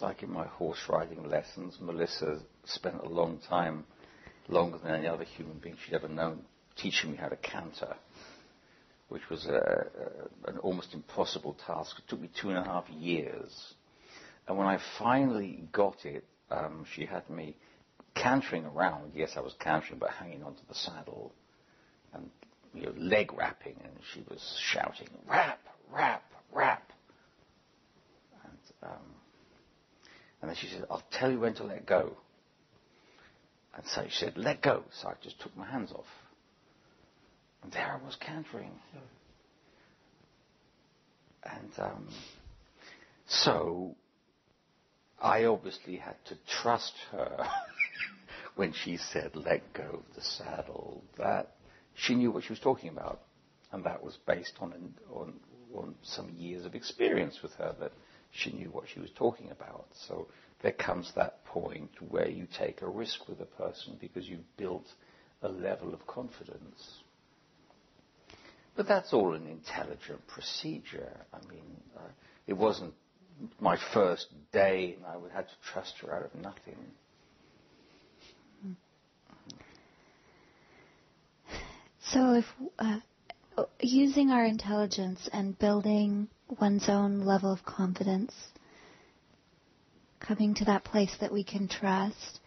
[0.00, 3.84] Like in my horse riding lessons, Melissa spent a long time,
[4.48, 6.40] longer than any other human being she'd ever known,
[6.76, 7.96] teaching me how to canter
[9.08, 9.86] which was a,
[10.46, 11.96] a, an almost impossible task.
[11.98, 13.74] It took me two and a half years.
[14.48, 17.56] And when I finally got it, um, she had me
[18.14, 19.12] cantering around.
[19.14, 21.32] Yes, I was cantering, but hanging onto the saddle
[22.14, 22.30] and
[22.74, 23.76] you know, leg wrapping.
[23.82, 25.58] And she was shouting, "Rap,
[25.92, 26.92] rap, rap!"
[28.44, 29.14] And, um,
[30.40, 32.16] and then she said, "I'll tell you when to let go."
[33.74, 36.06] And so she said, "Let go." So I just took my hands off.
[37.62, 38.70] And there I was cantering.
[41.42, 42.08] And um,
[43.26, 43.96] so
[45.20, 47.46] I obviously had to trust her
[48.56, 51.52] when she said, let go of the saddle, that
[51.94, 53.20] she knew what she was talking about.
[53.72, 55.34] And that was based on, on,
[55.74, 57.92] on some years of experience with her, that
[58.30, 59.86] she knew what she was talking about.
[60.06, 60.28] So
[60.62, 64.86] there comes that point where you take a risk with a person because you've built
[65.42, 67.00] a level of confidence.
[68.76, 71.24] But that's all an intelligent procedure.
[71.32, 71.64] I mean,
[71.96, 72.08] uh,
[72.46, 72.94] it wasn't
[73.60, 76.76] my first day, I would have to trust her out of nothing.
[82.12, 82.44] So if
[82.78, 83.00] uh,
[83.80, 86.28] using our intelligence and building
[86.60, 88.32] one's own level of confidence,
[90.20, 92.40] coming to that place that we can trust,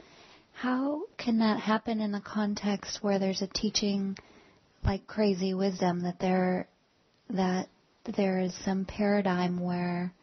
[0.54, 4.18] how can that happen in a context where there's a teaching
[4.84, 6.68] like crazy wisdom that there
[7.30, 7.68] that
[8.16, 10.14] there is some paradigm where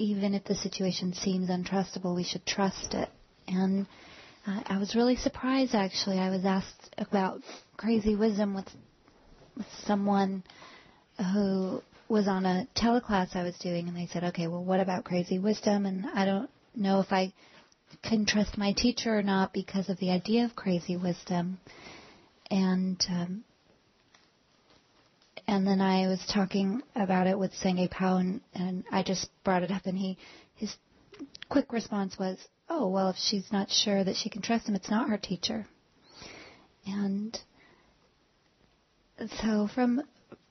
[0.00, 3.08] even if the situation seems untrustable, we should trust it.
[3.46, 3.86] And
[4.46, 6.18] uh, I was really surprised actually.
[6.18, 7.42] I was asked about
[7.76, 8.68] crazy wisdom with,
[9.56, 10.42] with someone
[11.34, 15.04] who was on a teleclass I was doing, and they said, "Okay, well, what about
[15.04, 17.32] crazy wisdom?" And I don't know if I
[18.02, 21.58] can trust my teacher or not because of the idea of crazy wisdom.
[22.50, 23.44] And um,
[25.50, 29.64] and then I was talking about it with Senge Pao, and, and I just brought
[29.64, 30.16] it up, and he
[30.54, 30.72] his
[31.48, 34.88] quick response was, "Oh, well, if she's not sure that she can trust him, it's
[34.90, 35.66] not her teacher."
[36.86, 37.36] And
[39.42, 40.02] so from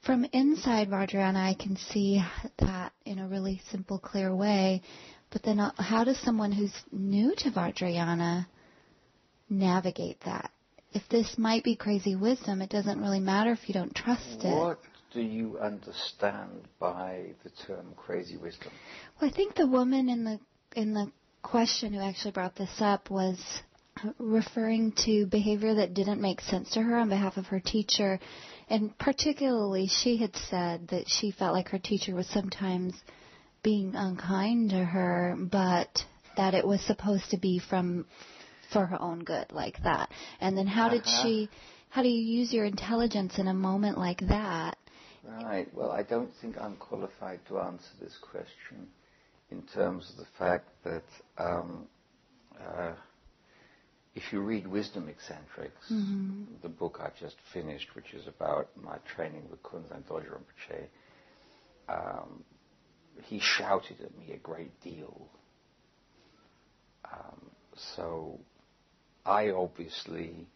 [0.03, 2.21] from inside Vajrayana, I can see
[2.57, 4.81] that in a really simple, clear way.
[5.29, 8.47] But then, uh, how does someone who's new to Vajrayana
[9.49, 10.51] navigate that?
[10.93, 14.55] If this might be crazy wisdom, it doesn't really matter if you don't trust it.
[14.55, 14.79] What
[15.13, 18.71] do you understand by the term crazy wisdom?
[19.19, 20.39] Well, I think the woman in the
[20.75, 23.39] in the question who actually brought this up was
[24.17, 28.19] referring to behavior that didn't make sense to her on behalf of her teacher.
[28.69, 32.93] And particularly, she had said that she felt like her teacher was sometimes
[33.63, 36.05] being unkind to her, but
[36.37, 38.05] that it was supposed to be from
[38.71, 40.09] for her own good like that.
[40.39, 41.23] And then how did Uh-huh.
[41.23, 41.49] she
[41.89, 44.77] how do you use your intelligence in a moment like that?
[45.23, 45.67] Right.
[45.73, 48.87] Well, I don't think I'm qualified to answer this question
[49.51, 51.03] in terms of the fact that
[51.37, 51.87] um,
[52.59, 52.93] uh,
[54.15, 56.03] if you read Wisdom Eccentrics,
[56.61, 60.87] the book I just finished, which is about my training with Kunzang Dorje Rinpoche,
[61.87, 62.43] um,
[63.23, 65.27] he shouted at me a great deal.
[67.11, 67.49] Um,
[67.95, 68.39] so
[69.29, 70.47] I obviously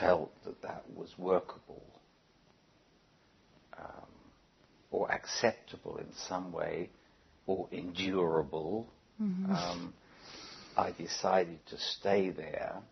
[0.00, 1.84] felt that that was workable
[3.78, 4.08] um,
[4.90, 6.90] or acceptable in some way
[7.46, 8.88] or endurable.
[9.20, 9.94] Um,
[10.76, 12.82] I decided to stay there.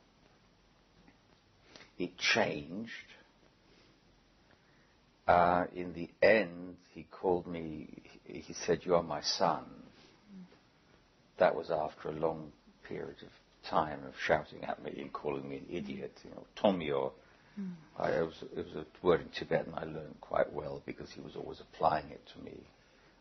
[1.98, 2.92] It changed.
[5.26, 7.88] Uh, in the end, he called me,
[8.24, 9.64] he he said, You are my son.
[11.38, 12.52] That was after a long
[12.86, 13.28] period of
[13.68, 17.12] time of shouting at me and calling me an idiot, you know, Tomio.
[17.96, 21.20] I, it, was, it was a word in Tibetan I learned quite well because he
[21.20, 22.58] was always applying it to me.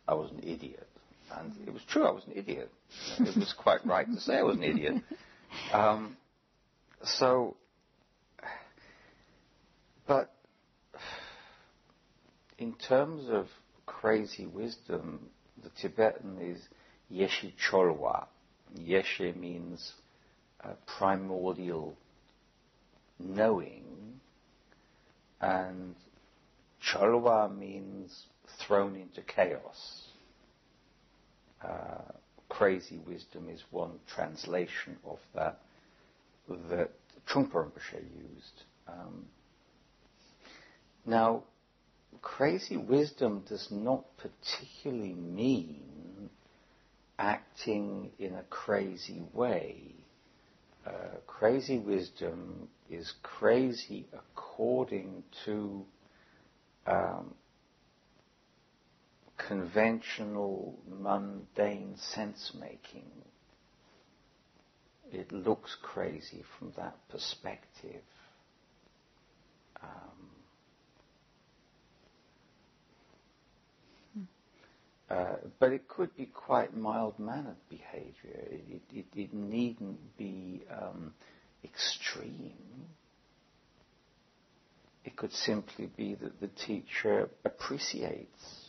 [0.08, 0.88] I was an idiot.
[1.32, 2.72] And it was true, I was an idiot.
[3.20, 4.96] It was quite right to say I was an idiot.
[5.72, 6.18] Um,
[7.04, 7.56] so,
[10.08, 10.34] but
[12.58, 13.48] in terms of
[13.86, 15.30] crazy wisdom,
[15.62, 16.60] the Tibetan is
[17.12, 18.26] Yeshe Cholwa.
[18.78, 19.94] Yeshe means
[20.64, 21.96] uh, primordial
[23.20, 24.20] knowing,
[25.42, 25.96] and
[26.82, 28.24] Cholwa means
[28.66, 30.08] thrown into chaos.
[31.64, 32.12] Uh,
[32.50, 35.60] crazy wisdom is one translation of that
[36.70, 36.90] that
[37.28, 38.64] Trungpa Rinpoche used.
[38.88, 39.26] Um,
[41.06, 41.44] now,
[42.22, 46.30] crazy wisdom does not particularly mean
[47.18, 50.03] acting in a crazy way.
[50.86, 50.92] Uh,
[51.28, 55.86] crazy wisdom is crazy according to
[56.86, 57.34] um,
[59.38, 63.10] conventional, mundane sense making.
[65.12, 68.02] It looks crazy from that perspective.
[69.82, 70.23] Um,
[75.10, 78.48] Uh, but it could be quite mild-mannered behavior.
[78.50, 81.14] It, it, it, it needn't be um,
[81.64, 82.54] extreme.
[85.06, 88.64] It could simply be that the teacher appreciates.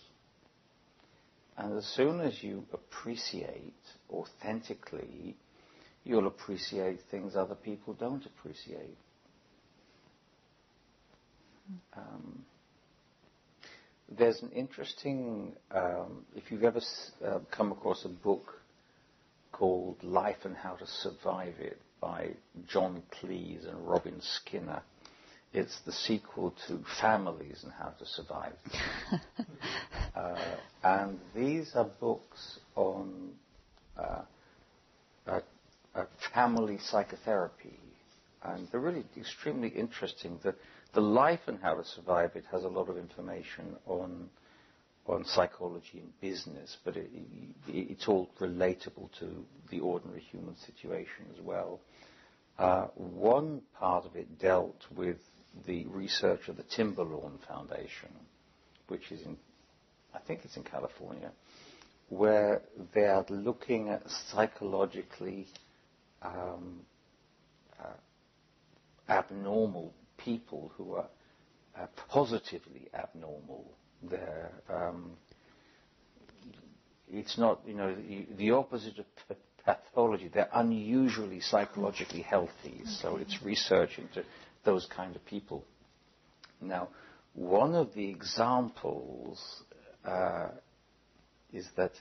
[1.57, 3.73] And as soon as you appreciate
[4.11, 5.37] authentically,
[6.03, 8.99] you'll appreciate things other people don't appreciate.
[11.97, 12.45] Um,
[14.19, 16.81] there's an interesting, um, if you've ever
[17.25, 18.55] uh, come across a book
[19.53, 22.31] called Life and How to Survive It by
[22.69, 24.83] John Cleese and Robin Skynner,
[25.53, 28.55] it's the sequel to Families and How to Survive.
[30.17, 30.37] uh,
[30.83, 33.31] and these are books on
[33.97, 34.23] uh,
[36.35, 37.79] family psychotherapy.
[38.43, 40.39] And they're really extremely interesting.
[40.43, 40.55] The,
[40.95, 44.31] the Life and How to Survive It has a lot of information on
[45.07, 47.11] on psychology and business, but it,
[47.69, 51.79] it, it's all relatable to the ordinary human situation as well.
[52.59, 55.19] Uh, one part of it dealt with
[55.67, 58.09] the research of the Timberlawn Foundation,
[58.89, 59.37] which is in,
[60.15, 61.33] I think it's in California,
[62.09, 62.63] where
[62.95, 65.49] they are looking at psychologically
[66.23, 66.81] um,
[67.79, 67.89] uh,
[69.09, 69.93] abnormal
[70.25, 71.09] people who are
[71.79, 73.65] uh, positively abnormal.
[74.03, 75.13] They're, um,
[77.11, 80.31] it's not, you know, the, the opposite of p- pathology.
[80.33, 82.83] They're unusually psychologically healthy.
[83.01, 84.25] So it's research into
[84.65, 85.65] those kind of people.
[86.61, 86.89] Now,
[87.35, 89.63] one of the examples
[90.05, 90.49] uh,
[91.53, 91.93] is that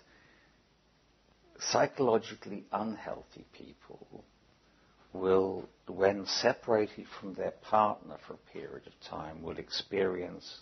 [1.60, 4.24] psychologically unhealthy people
[5.14, 10.62] will, when separated from their partner for a period of time, will experience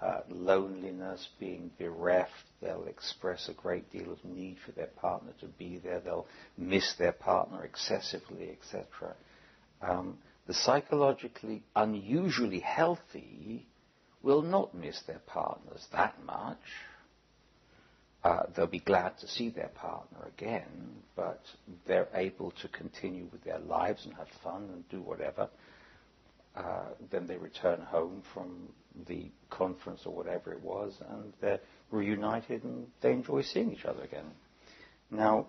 [0.00, 2.30] uh, loneliness, being bereft.
[2.62, 6.00] They'll express a great deal of need for their partner to be there.
[6.00, 6.26] They'll
[6.56, 9.14] miss their partner excessively, etc.
[9.82, 13.66] Um, the psychologically unusually healthy
[14.22, 16.58] will not miss their partners that much.
[18.22, 21.40] Uh, they'll be glad to see their partner again, but
[21.86, 25.48] they're able to continue with their lives and have fun and do whatever.
[26.54, 28.68] Uh, then they return home from
[29.06, 31.60] the conference or whatever it was, and they're
[31.90, 34.26] reunited and they enjoy seeing each other again.
[35.10, 35.46] Now,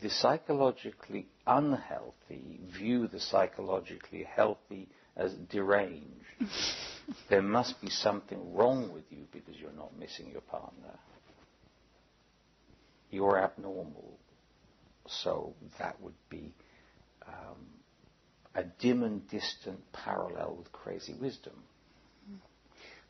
[0.00, 6.06] the psychologically unhealthy view the psychologically healthy as deranged.
[7.28, 10.98] there must be something wrong with you because you're not missing your partner.
[13.12, 14.18] You're abnormal.
[15.06, 16.52] So that would be
[17.28, 17.66] um,
[18.54, 21.62] a dim and distant parallel with crazy wisdom.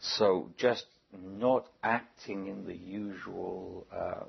[0.00, 4.24] So just not acting in the usual uh,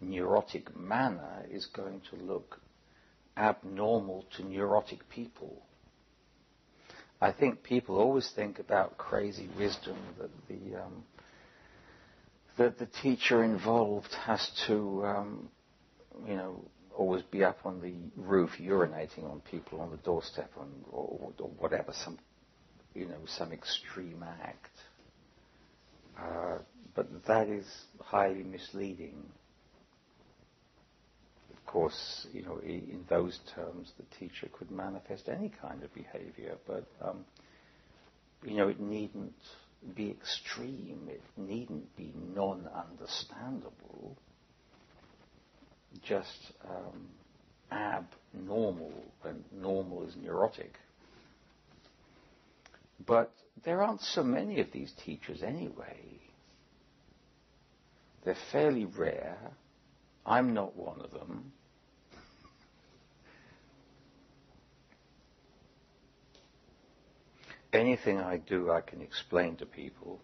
[0.00, 2.60] neurotic manner is going to look
[3.36, 5.62] abnormal to neurotic people.
[7.20, 11.04] I think people always think about crazy wisdom that the um,
[12.60, 15.48] that the teacher involved has to, um,
[16.28, 16.62] you know,
[16.94, 21.90] always be up on the roof urinating on people on the doorstep or, or whatever,
[22.04, 22.18] some,
[22.94, 24.76] you know, some extreme act.
[26.20, 26.58] Uh,
[26.94, 27.64] but that is
[27.98, 29.24] highly misleading.
[31.50, 36.58] Of course, you know, in those terms, the teacher could manifest any kind of behavior,
[36.66, 37.24] but um,
[38.44, 39.32] you know, it needn't
[39.94, 41.08] be extreme.
[41.08, 44.16] It needn't be non-understandable.
[46.02, 47.08] Just um,
[47.72, 48.92] abnormal,
[49.24, 50.74] and normal is neurotic.
[53.06, 53.32] But
[53.64, 56.20] there aren't so many of these teachers anyway.
[58.24, 59.38] They're fairly rare.
[60.26, 61.52] I'm not one of them.
[67.72, 70.20] Anything I do, I can explain to people.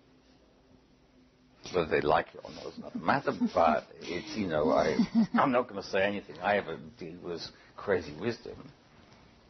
[1.73, 4.97] Whether they like it or not is not matter, but it's, you know, I,
[5.35, 8.71] I'm not going to say anything I ever did was crazy wisdom.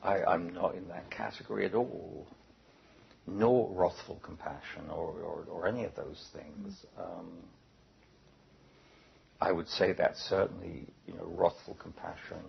[0.03, 2.27] I, I'm not in that category at all
[3.27, 6.85] nor wrathful compassion or, or, or any of those things.
[6.99, 7.33] Um,
[9.41, 12.43] I would say that certainly, you know, wrathful compassion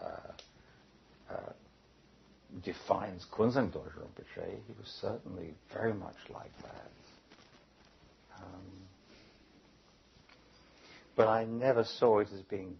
[0.00, 1.52] uh, uh,
[2.62, 4.58] defines Kunzang Dorje Rinpoche.
[4.66, 6.90] He was certainly very much like that.
[8.36, 8.80] Um,
[11.16, 12.76] but I never saw it as being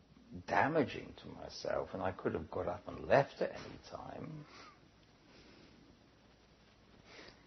[0.47, 4.31] damaging to myself, and I could have got up and left at any time.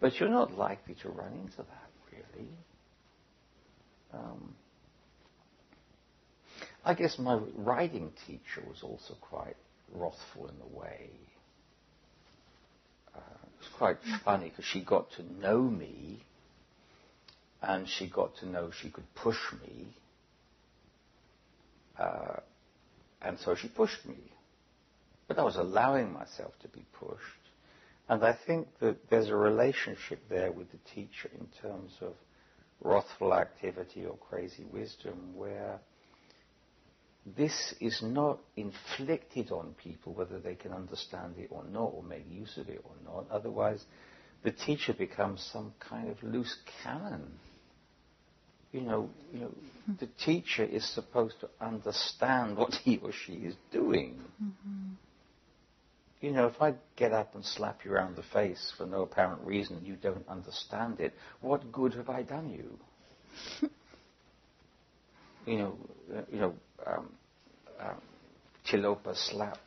[0.00, 2.48] But you're not likely to run into that, really.
[4.12, 4.54] Um,
[6.84, 9.56] I guess my writing teacher was also quite
[9.92, 11.08] wrathful in a way.
[13.64, 16.22] Was quite funny because she got to know me
[17.62, 19.86] and she got to know she could push me.
[21.98, 22.40] Uh,
[23.22, 24.18] and so she pushed me.
[25.28, 27.18] But I was allowing myself to be pushed.
[28.08, 32.12] And I think that there's a relationship there with the teacher in terms of
[32.82, 35.78] wrathful activity or crazy wisdom where
[37.36, 42.24] this is not inflicted on people whether they can understand it or not or make
[42.30, 43.26] use of it or not.
[43.30, 43.84] Otherwise,
[44.42, 47.32] the teacher becomes some kind of loose cannon.
[48.72, 49.50] You know, you know,
[50.00, 54.20] the teacher is supposed to understand what he or she is doing.
[54.42, 54.94] Mm-hmm
[56.24, 59.42] you know, if I get up and slap you around the face for no apparent
[59.42, 61.12] reason and you don't understand it,
[61.42, 63.68] what good have I done you?
[65.46, 65.76] you know,
[66.30, 66.54] you know,
[66.86, 67.10] um,
[67.80, 68.00] um,
[68.66, 69.60] Tilopa slapped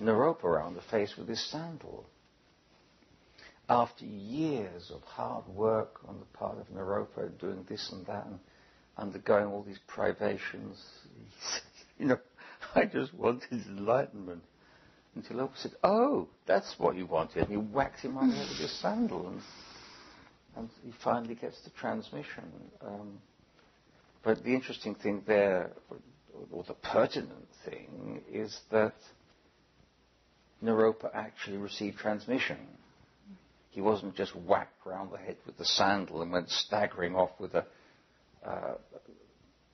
[0.00, 2.04] Naropa around the face with his sandal.
[3.68, 8.38] After years of hard work on the part of Naropa, doing this and that, and
[8.98, 10.82] undergoing all these privations,
[11.98, 12.18] you know,
[12.74, 14.42] I just wanted enlightenment
[15.14, 18.48] And Oprah said, "Oh, that's what you wanted." And he whacked him on the head
[18.48, 19.40] with his sandal, and,
[20.56, 22.44] and he finally gets the transmission.
[22.80, 23.20] Um,
[24.24, 25.70] but the interesting thing there,
[26.50, 28.94] or, the pertinent thing, is that
[30.62, 32.58] Naropa actually received transmission.
[33.70, 37.54] He wasn't just whacked round the head with the sandal and went staggering off with
[37.54, 37.64] a,
[38.44, 38.74] uh,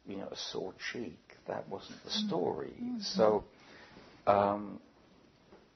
[0.07, 1.19] you know, a sore cheek.
[1.47, 2.75] That wasn't the story.
[2.81, 3.01] Mm-hmm.
[3.01, 3.45] So.
[4.27, 4.81] Um,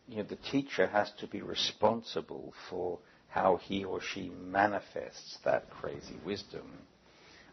[0.08, 2.98] you know, the teacher has to be responsible for
[3.28, 6.70] how he or she manifests that crazy wisdom.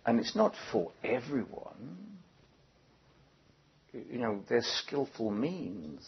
[0.06, 1.98] And it's not for everyone.
[3.94, 6.08] You know, there's skillful means.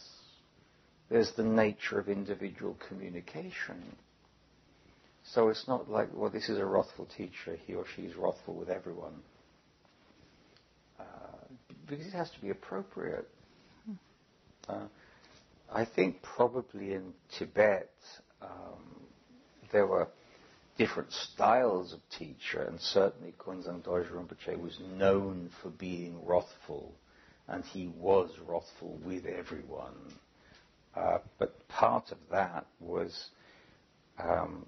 [1.10, 3.96] There's the nature of individual communication.
[5.24, 8.56] So it's not like, well, this is a wrathful teacher, he or she is wrathful
[8.56, 9.22] with everyone.
[11.92, 13.28] because it has to be appropriate.
[14.68, 14.86] Uh,
[15.72, 17.92] I think probably in Tibet
[18.42, 19.02] um,
[19.72, 20.08] there were
[20.82, 26.92] different styles of teacher, and certainly Kunzang Dorje Rinpoche was known for being wrathful,
[27.48, 29.94] and he was wrathful with everyone.
[30.96, 33.26] Uh, but part of that was
[34.18, 34.66] um,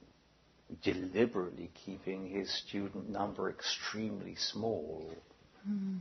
[0.84, 5.12] deliberately keeping his student number extremely small.
[5.68, 5.98] Mm.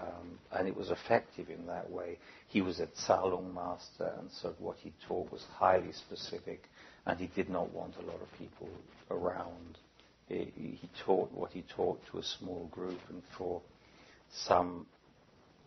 [0.00, 2.18] Um, and it was effective in that way.
[2.48, 6.62] He was a Tsalung master, and so what he taught was highly specific,
[7.06, 8.68] and he did not want a lot of people
[9.10, 9.78] around.
[10.28, 13.60] He, he taught what he taught to a small group, and for
[14.32, 14.86] some,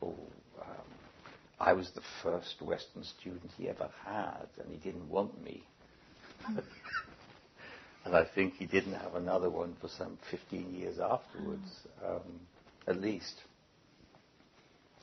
[0.01, 0.15] oh,
[0.61, 0.87] um,
[1.59, 5.63] I was the first Western student he ever had, and he didn't want me.
[8.05, 11.69] and I think he didn't have another one for some 15 years afterwards,
[12.05, 12.39] um,
[12.87, 13.35] at least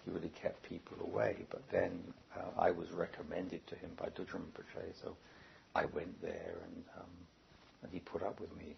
[0.04, 1.36] he really kept people away.
[1.50, 2.00] But then
[2.36, 5.16] uh, I was recommended to him by Dudjom Rinpoche, so
[5.74, 7.10] I went there and, um,
[7.82, 8.76] and he put up with me.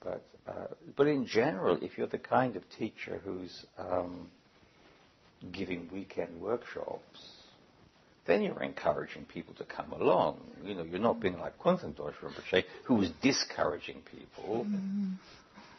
[0.00, 4.28] But, uh, but in general, if you're the kind of teacher who's um,
[5.52, 7.20] giving weekend workshops,
[8.26, 10.38] then you're encouraging people to come along.
[10.62, 14.66] You know, you're not being like Kunzang Dorje Rinpoche, who was discouraging people.
[14.66, 15.14] Mm-hmm.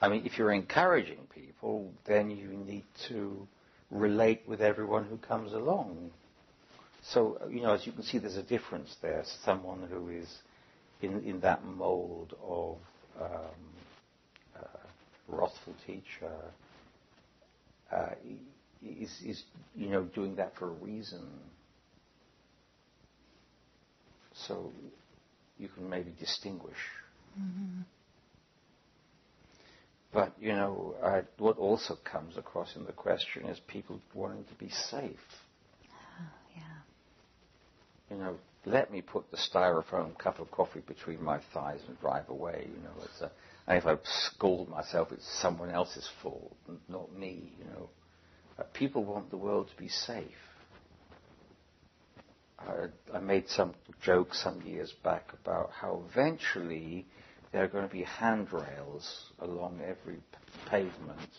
[0.01, 3.47] I mean, if you're encouraging people, then you need to
[3.91, 6.11] relate with everyone who comes along.
[7.03, 9.23] So, you know, as you can see, there's a difference there.
[9.43, 10.27] Someone who is
[11.01, 12.77] in, in that mold of
[13.19, 13.29] um,
[14.55, 14.87] uh,
[15.27, 16.31] wrathful teacher
[17.91, 18.09] uh,
[18.83, 19.43] is, is,
[19.75, 21.25] you know, doing that for a reason.
[24.33, 24.71] So
[25.57, 26.77] you can maybe distinguish.
[27.39, 27.81] Mm-hmm.
[30.11, 34.55] But, you know, uh, what also comes across in the question is people wanting to
[34.55, 35.19] be safe.
[36.19, 36.63] Oh, yeah.
[38.09, 38.35] You know,
[38.65, 42.67] let me put the styrofoam cup of coffee between my thighs and drive away.
[42.67, 43.31] You know, it's a,
[43.67, 46.55] and if I scold myself, it's someone else's fault,
[46.87, 47.53] not me.
[47.59, 47.89] You know,
[48.57, 50.25] uh, people want the world to be safe.
[52.57, 57.05] I, I made some joke some years back about how eventually
[57.51, 60.17] there are going to be handrails along every
[60.69, 61.29] pavement,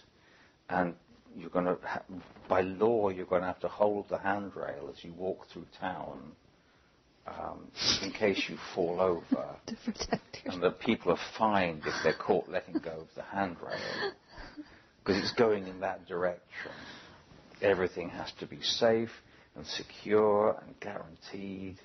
[0.68, 0.94] and
[1.36, 2.02] you're going to, ha-
[2.48, 6.32] by law, you're going to have to hold the handrail as you walk through town.
[7.26, 7.70] Um,
[8.02, 12.48] in case you fall over, to protect and that people are fined if they're caught
[12.48, 13.76] letting go of the handrail
[15.04, 16.72] because it's going in that direction.
[17.62, 19.10] Everything has to be safe
[19.54, 21.78] and secure and guaranteed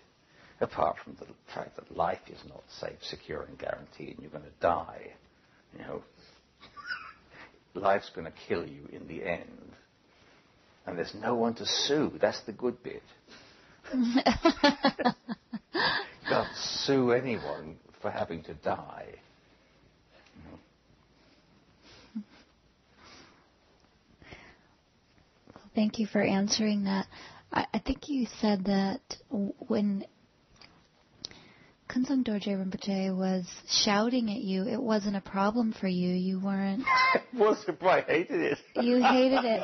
[0.61, 4.43] apart from the fact that life is not safe, secure, and guaranteed, and you're going
[4.43, 5.13] to die.
[5.73, 6.03] You know,
[7.73, 9.73] life's going to kill you in the end,
[10.85, 12.13] and there's no one to sue.
[12.21, 13.03] That's the good bit.
[13.93, 14.21] you
[16.27, 19.15] can't sue anyone for having to die.
[25.75, 27.05] Thank you for answering that.
[27.51, 30.05] I, I think you said that when
[31.89, 36.09] Kunzang Dorje Rinpoche was shouting at you, it wasn't a problem for you.
[36.09, 36.83] You weren't.
[37.33, 38.57] wasn't, I hated it.
[38.81, 39.61] you hated it,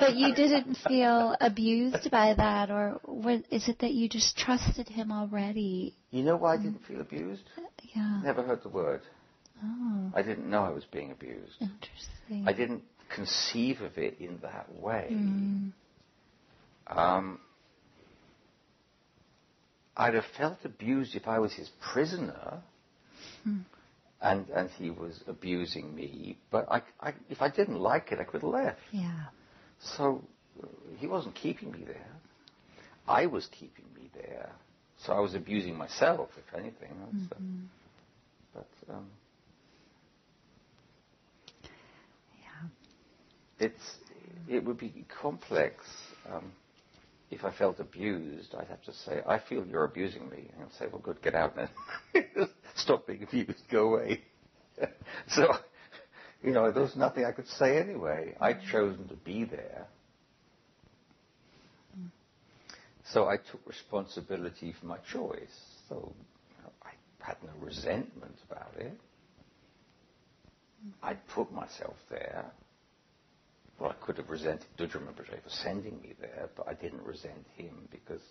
[0.00, 4.88] but you didn't feel abused by that, or was, is it that you just trusted
[4.88, 5.94] him already?
[6.10, 7.42] You know why I didn't feel abused?
[7.94, 8.22] Yeah.
[8.24, 9.02] Never heard the word.
[9.62, 10.10] Oh.
[10.14, 11.60] I didn't know I was being abused.
[11.60, 12.44] Interesting.
[12.46, 12.82] I didn't
[13.14, 15.08] conceive of it in that way.
[15.10, 15.72] Mm.
[16.86, 17.40] Um,
[19.98, 22.62] I'd have felt abused if I was his prisoner
[23.42, 23.58] hmm.
[24.22, 28.24] and, and he was abusing me, but I, I, if I didn't like it, I
[28.24, 28.78] could have left.
[28.92, 29.24] Yeah.
[29.96, 30.22] So
[30.98, 32.14] he wasn't keeping me there.
[33.08, 34.52] I was keeping me there.
[35.04, 36.90] So I was abusing myself, if anything.
[36.90, 37.64] Mm-hmm.
[38.54, 39.06] Uh, but um,
[42.40, 43.98] yeah, it's
[44.48, 45.84] it would be complex.
[46.30, 46.52] Um,
[47.30, 50.50] if I felt abused, I'd have to say, I feel you're abusing me.
[50.60, 51.68] And say, well, good, get out then.
[52.76, 54.22] Stop being abused, go away.
[55.28, 55.54] so,
[56.42, 58.34] you know, there was nothing I could say anyway.
[58.40, 59.86] I'd chosen to be there.
[63.12, 65.60] So I took responsibility for my choice.
[65.88, 66.12] So
[66.50, 68.92] you know, I had no resentment about it.
[71.02, 72.44] I'd put myself there.
[73.78, 77.46] Well, I could have resented Dudjom Rinpoche for sending me there, but I didn't resent
[77.56, 78.22] him because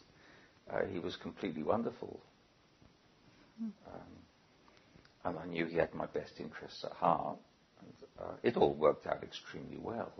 [0.72, 2.20] uh, he was completely wonderful.
[3.88, 4.02] Um,
[5.26, 7.38] and I knew he had my best interests at heart.
[7.82, 10.12] And, uh, it all worked out extremely well.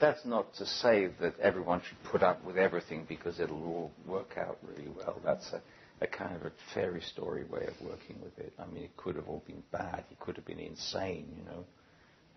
[0.00, 4.36] That's not to say that everyone should put up with everything because it'll all work
[4.36, 5.20] out really well.
[5.24, 5.60] That's a,
[6.04, 8.52] a kind of a fairy story way of working with it.
[8.58, 10.04] I mean, it could have all been bad.
[10.08, 11.64] He could have been insane, you know.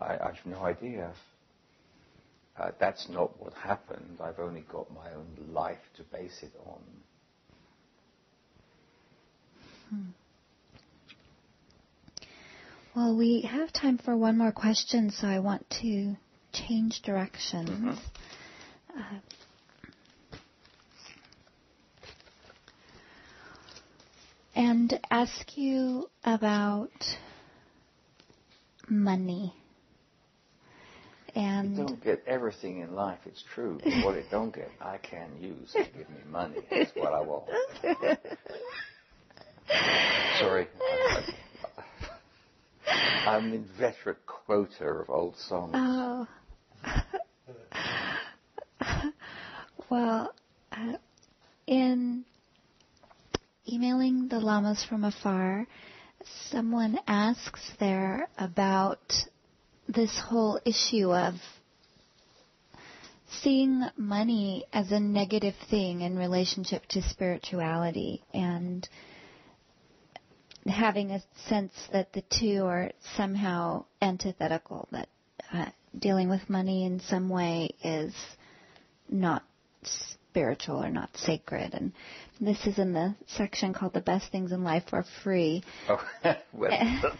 [0.00, 1.12] I, I have no idea.
[2.58, 4.18] Uh, that's not what happened.
[4.20, 6.80] I've only got my own life to base it on.
[9.90, 10.10] Hmm.
[12.96, 16.16] Well, we have time for one more question, so I want to
[16.52, 17.70] change directions.
[17.70, 17.90] Mm-hmm.
[17.90, 19.18] Uh,
[24.56, 26.90] and ask you about
[28.88, 29.54] money.
[31.38, 33.78] And you don't get everything in life, it's true.
[33.84, 36.56] But what it don't get, I can use to give me money.
[36.68, 37.48] That's what I want.
[40.40, 40.66] Sorry.
[42.88, 45.74] I'm an inveterate quoter of old songs.
[45.74, 46.26] Oh.
[49.90, 50.34] well,
[50.72, 50.96] uh,
[51.68, 52.24] in
[53.72, 55.68] emailing the lamas from afar,
[56.50, 59.12] someone asks there about
[59.88, 61.34] this whole issue of
[63.42, 68.88] seeing money as a negative thing in relationship to spirituality and
[70.66, 75.08] having a sense that the two are somehow antithetical, that
[75.52, 75.66] uh,
[75.98, 78.14] dealing with money in some way is
[79.08, 79.42] not
[79.82, 81.72] spiritual or not sacred.
[81.74, 81.92] And
[82.40, 85.62] this is in the section called The Best Things in Life Are Free.
[85.88, 86.04] Oh,
[86.52, 86.70] well,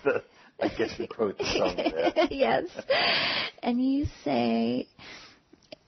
[0.61, 2.29] I guess you quote the song there.
[2.31, 2.65] yes.
[3.63, 4.89] And you say,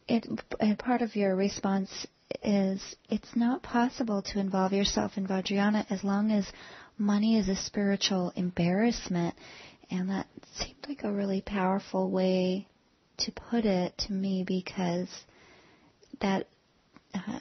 [0.09, 0.27] it,
[0.61, 2.07] and part of your response
[2.43, 6.47] is, it's not possible to involve yourself in Vajrayana as long as
[6.99, 9.35] money is a spiritual embarrassment.
[9.91, 12.69] And that seemed like a really powerful way
[13.19, 15.09] to put it to me because
[16.21, 16.47] that
[17.15, 17.41] uh,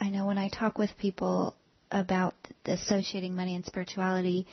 [0.00, 1.56] I know when I talk with people
[1.90, 2.34] about
[2.66, 4.46] associating money and spirituality,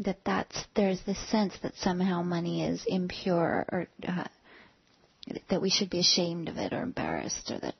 [0.00, 4.24] that that's there's this sense that somehow money is impure or uh,
[5.50, 7.74] that we should be ashamed of it or embarrassed or that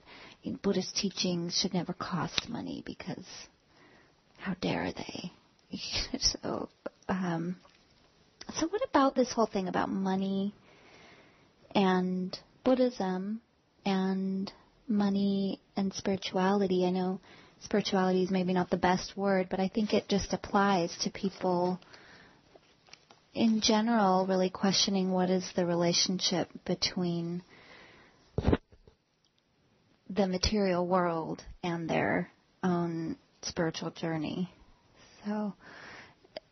[0.63, 3.25] Buddhist teachings should never cost money because
[4.39, 5.33] how dare they?
[6.19, 6.69] so,
[7.09, 7.57] um,
[8.55, 10.55] so what about this whole thing about money
[11.75, 13.41] and Buddhism
[13.85, 14.51] and
[14.87, 16.87] money and spirituality?
[16.87, 17.21] I know
[17.61, 21.81] spirituality is maybe not the best word, but I think it just applies to people
[23.39, 27.43] in general really questioning what is the relationship between
[30.11, 32.29] the material world and their
[32.65, 34.51] own spiritual journey.
[35.25, 35.55] So,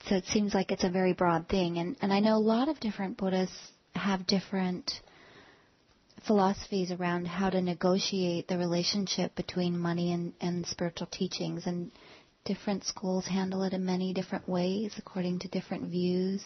[0.09, 2.69] so it seems like it's a very broad thing, and and I know a lot
[2.69, 3.57] of different Buddhists
[3.97, 5.01] have different
[6.25, 11.91] philosophies around how to negotiate the relationship between money and, and spiritual teachings, and
[12.45, 16.45] different schools handle it in many different ways according to different views.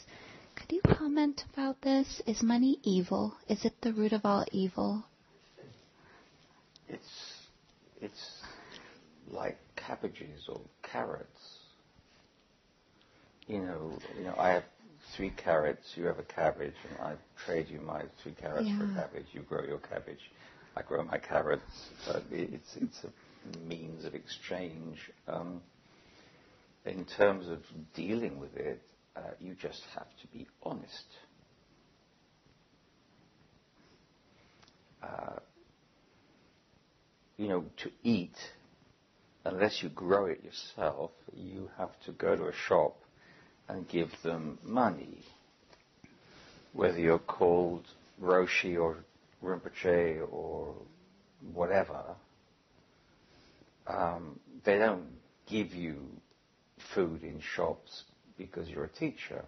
[0.60, 2.22] Could you comment about this?
[2.26, 3.34] Is money evil?
[3.48, 5.04] Is it the root of all evil?
[6.88, 7.08] It's
[8.00, 8.42] it's
[9.30, 11.60] like cabbages or carrots
[13.50, 14.64] you know, you know, I have
[15.16, 18.78] three carrots, you have a cabbage, and I trade you my three carrots yeah.
[18.78, 19.26] for a cabbage.
[19.32, 20.30] You grow your cabbage,
[20.76, 21.88] I grow my carrots.
[22.06, 25.10] So it's it's a means of exchange.
[25.26, 25.60] Um,
[26.86, 27.58] in terms of
[27.94, 28.80] dealing with it,
[29.40, 31.06] you just have to be honest.
[35.02, 35.38] Uh,
[37.36, 38.34] you know, to eat,
[39.44, 42.96] unless you grow it yourself, you have to go to a shop
[43.68, 45.24] and give them money.
[46.72, 47.86] Whether you're called
[48.22, 48.98] Roshi or
[49.42, 50.74] Rinpoche or
[51.54, 52.02] whatever,
[53.86, 55.08] um, they don't
[55.46, 55.96] give you
[56.94, 58.04] food in shops
[58.40, 59.44] because you're a teacher.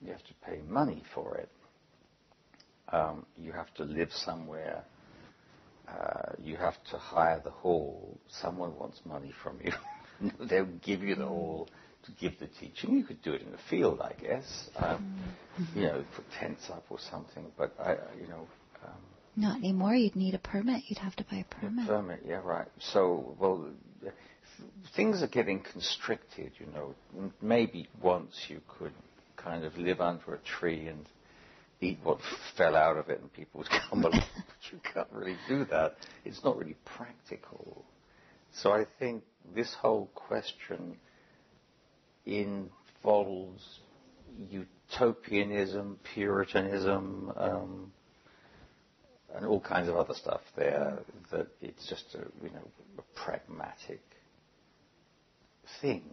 [0.00, 1.48] You have to pay money for it.
[2.92, 4.84] Um, you have to live somewhere.
[5.88, 8.18] Uh, you have to hire the hall.
[8.28, 9.72] Someone wants money from you.
[10.48, 11.68] They'll give you the hall
[12.04, 12.96] to give the teaching.
[12.96, 14.70] You could do it in the field, I guess.
[14.76, 15.14] Um,
[15.60, 15.78] mm-hmm.
[15.78, 17.46] You know, put tents up or something.
[17.56, 18.46] But I, you know.
[18.84, 19.00] Um,
[19.36, 19.94] Not anymore.
[19.94, 20.84] You'd need a permit.
[20.88, 21.86] You'd have to buy a permit.
[21.86, 22.68] A permit, yeah, right.
[22.78, 23.70] So, well,
[24.96, 26.52] things are getting constricted.
[26.58, 26.94] You know,
[27.40, 28.92] maybe once you could
[29.36, 31.06] kind of live under a tree and
[31.80, 32.18] eat what
[32.56, 34.12] fell out of it, and people would come along.
[34.36, 35.96] but you can't really do that.
[36.24, 37.84] It's not really practical.
[38.52, 39.22] So I think
[39.54, 40.96] this whole question
[42.26, 43.80] involves
[44.50, 47.92] utopianism, puritanism, um,
[49.34, 50.98] and all kinds of other stuff there.
[51.30, 54.00] That it's just a you know a pragmatic
[55.80, 56.04] thing.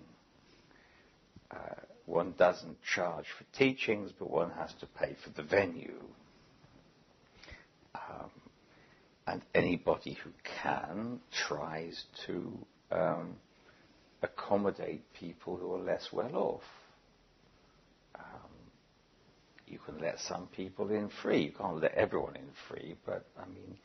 [1.51, 6.01] Uh, one doesn't charge for teachings, but one has to pay for the venue.
[7.95, 8.29] Um,
[9.27, 10.29] and anybody who
[10.63, 12.57] can tries to
[12.91, 13.35] um,
[14.21, 16.63] accommodate people who are less well off.
[18.15, 18.51] Um,
[19.67, 21.45] you can let some people in free.
[21.45, 23.77] You can't let everyone in free, but I mean,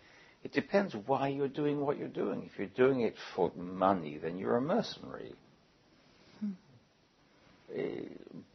[0.45, 2.49] it depends why you're doing what you're doing.
[2.51, 5.35] If you're doing it for money, then you're a mercenary.
[7.77, 7.83] Uh,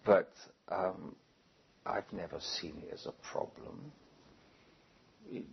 [0.05, 0.31] but
[0.69, 1.15] um,
[1.85, 3.91] I've never seen it as a problem.
[5.31, 5.45] It,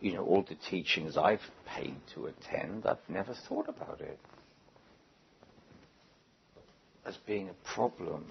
[0.00, 4.18] you know, all the teachings I've paid to attend, I've never thought about it
[7.04, 8.24] as being a problem.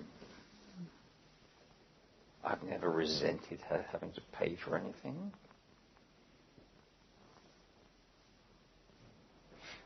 [2.43, 5.33] I've never resented her having to pay for anything.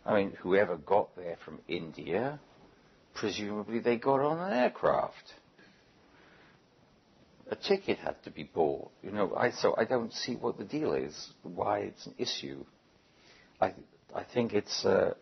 [0.05, 2.39] I mean, whoever got there from India,
[3.13, 5.33] presumably they got on an aircraft.
[7.49, 8.91] A ticket had to be bought.
[9.03, 12.63] You know, I, so I don't see what the deal is, why it's an issue.
[13.59, 13.73] I,
[14.15, 15.15] I think it's a,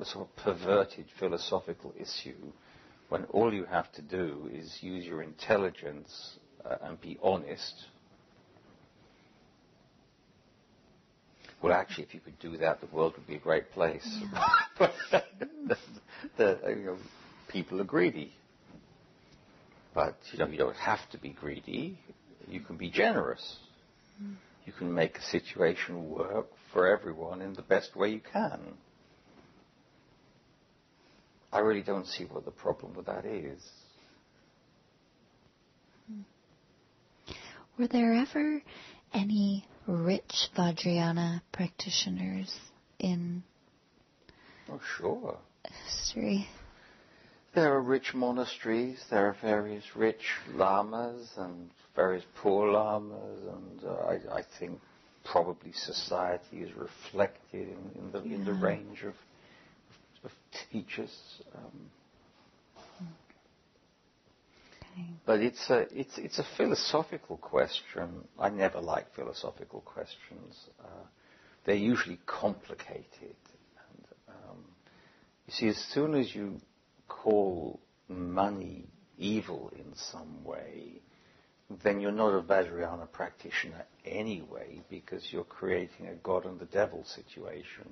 [0.00, 2.52] a sort of perverted philosophical issue
[3.08, 7.74] when all you have to do is use your intelligence uh, and be honest.
[11.64, 14.06] Well, actually, if you could do that, the world would be a great place.
[14.20, 14.44] Yeah.
[14.78, 15.78] but the,
[16.36, 16.98] the, you know,
[17.48, 18.34] people are greedy.
[19.94, 21.98] But you know, you don't have to be greedy.
[22.46, 23.56] You can be generous.
[24.22, 24.34] Mm.
[24.66, 28.60] You can make a situation work for everyone in the best way you can.
[31.50, 33.62] I really don't see what the problem with that is.
[37.78, 38.62] Were there ever
[39.14, 42.54] any rich Vajrayana practitioners
[42.98, 43.42] in
[44.70, 45.36] Oh, sure.
[45.86, 46.48] history?
[47.54, 50.24] There are rich monasteries, there are various rich
[50.54, 54.80] lamas and various poor lamas, and uh, I, I, think
[55.24, 58.34] probably society is reflected in, in the, yeah.
[58.36, 59.14] in the range of
[60.24, 60.32] of
[60.72, 61.14] teachers.
[61.54, 61.90] Um.
[65.26, 68.24] But it's a, it's, it's a philosophical question.
[68.38, 70.68] I never like philosophical questions.
[70.80, 71.06] Uh,
[71.64, 73.36] they're usually complicated.
[73.88, 74.58] And, um,
[75.46, 76.60] you see, as soon as you
[77.08, 78.86] call money
[79.18, 81.00] evil in some way,
[81.82, 87.04] then you're not a Vajrayana practitioner anyway, because you're creating a God and the devil
[87.04, 87.88] situation.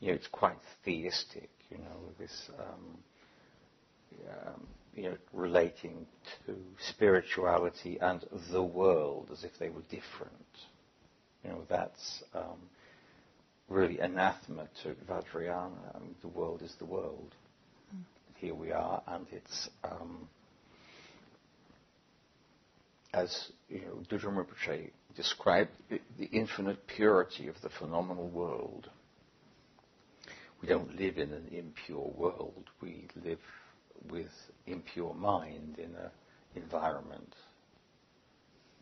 [0.00, 2.98] You know, it's quite theistic you know, this, um,
[4.30, 6.06] um, you know, relating
[6.46, 6.56] to
[6.88, 10.32] spirituality and the world as if they were different.
[11.42, 12.58] You know, that's um,
[13.68, 15.94] really anathema to Vajrayana.
[15.94, 17.34] I mean, the world is the world.
[17.94, 18.02] Mm.
[18.36, 20.28] Here we are, and it's um,
[23.12, 25.70] as you know, Dudjom Rinpoche described
[26.18, 28.88] the infinite purity of the phenomenal world
[30.64, 32.70] we don't live in an impure world.
[32.80, 33.38] We live
[34.10, 34.30] with
[34.66, 36.10] impure mind in an
[36.54, 37.34] environment.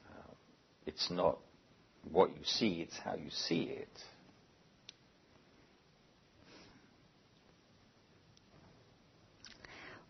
[0.09, 0.33] Uh,
[0.87, 1.39] it's not
[2.11, 3.89] what you see, it's how you see it.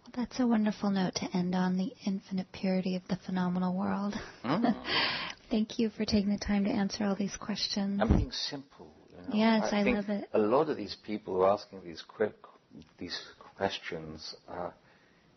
[0.02, 4.14] Well, that's a wonderful note to end on the infinite purity of the phenomenal world.
[4.44, 4.74] Mm.
[5.50, 8.00] Thank you for taking the time to answer all these questions.
[8.00, 8.90] I'm being simple.
[9.10, 9.34] You know?
[9.34, 10.28] Yes, I, I love it.
[10.32, 12.34] A lot of these people who are asking these quick,
[12.98, 13.20] these
[13.54, 14.70] questions uh,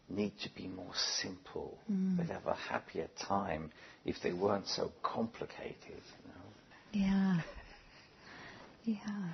[0.10, 1.78] need to be more simple.
[1.92, 2.18] Mm.
[2.18, 3.72] They'd have a happier time
[4.06, 5.76] if they weren't so complicated.
[6.94, 7.06] You know?
[7.08, 7.42] Yeah.
[8.84, 9.30] Yeah.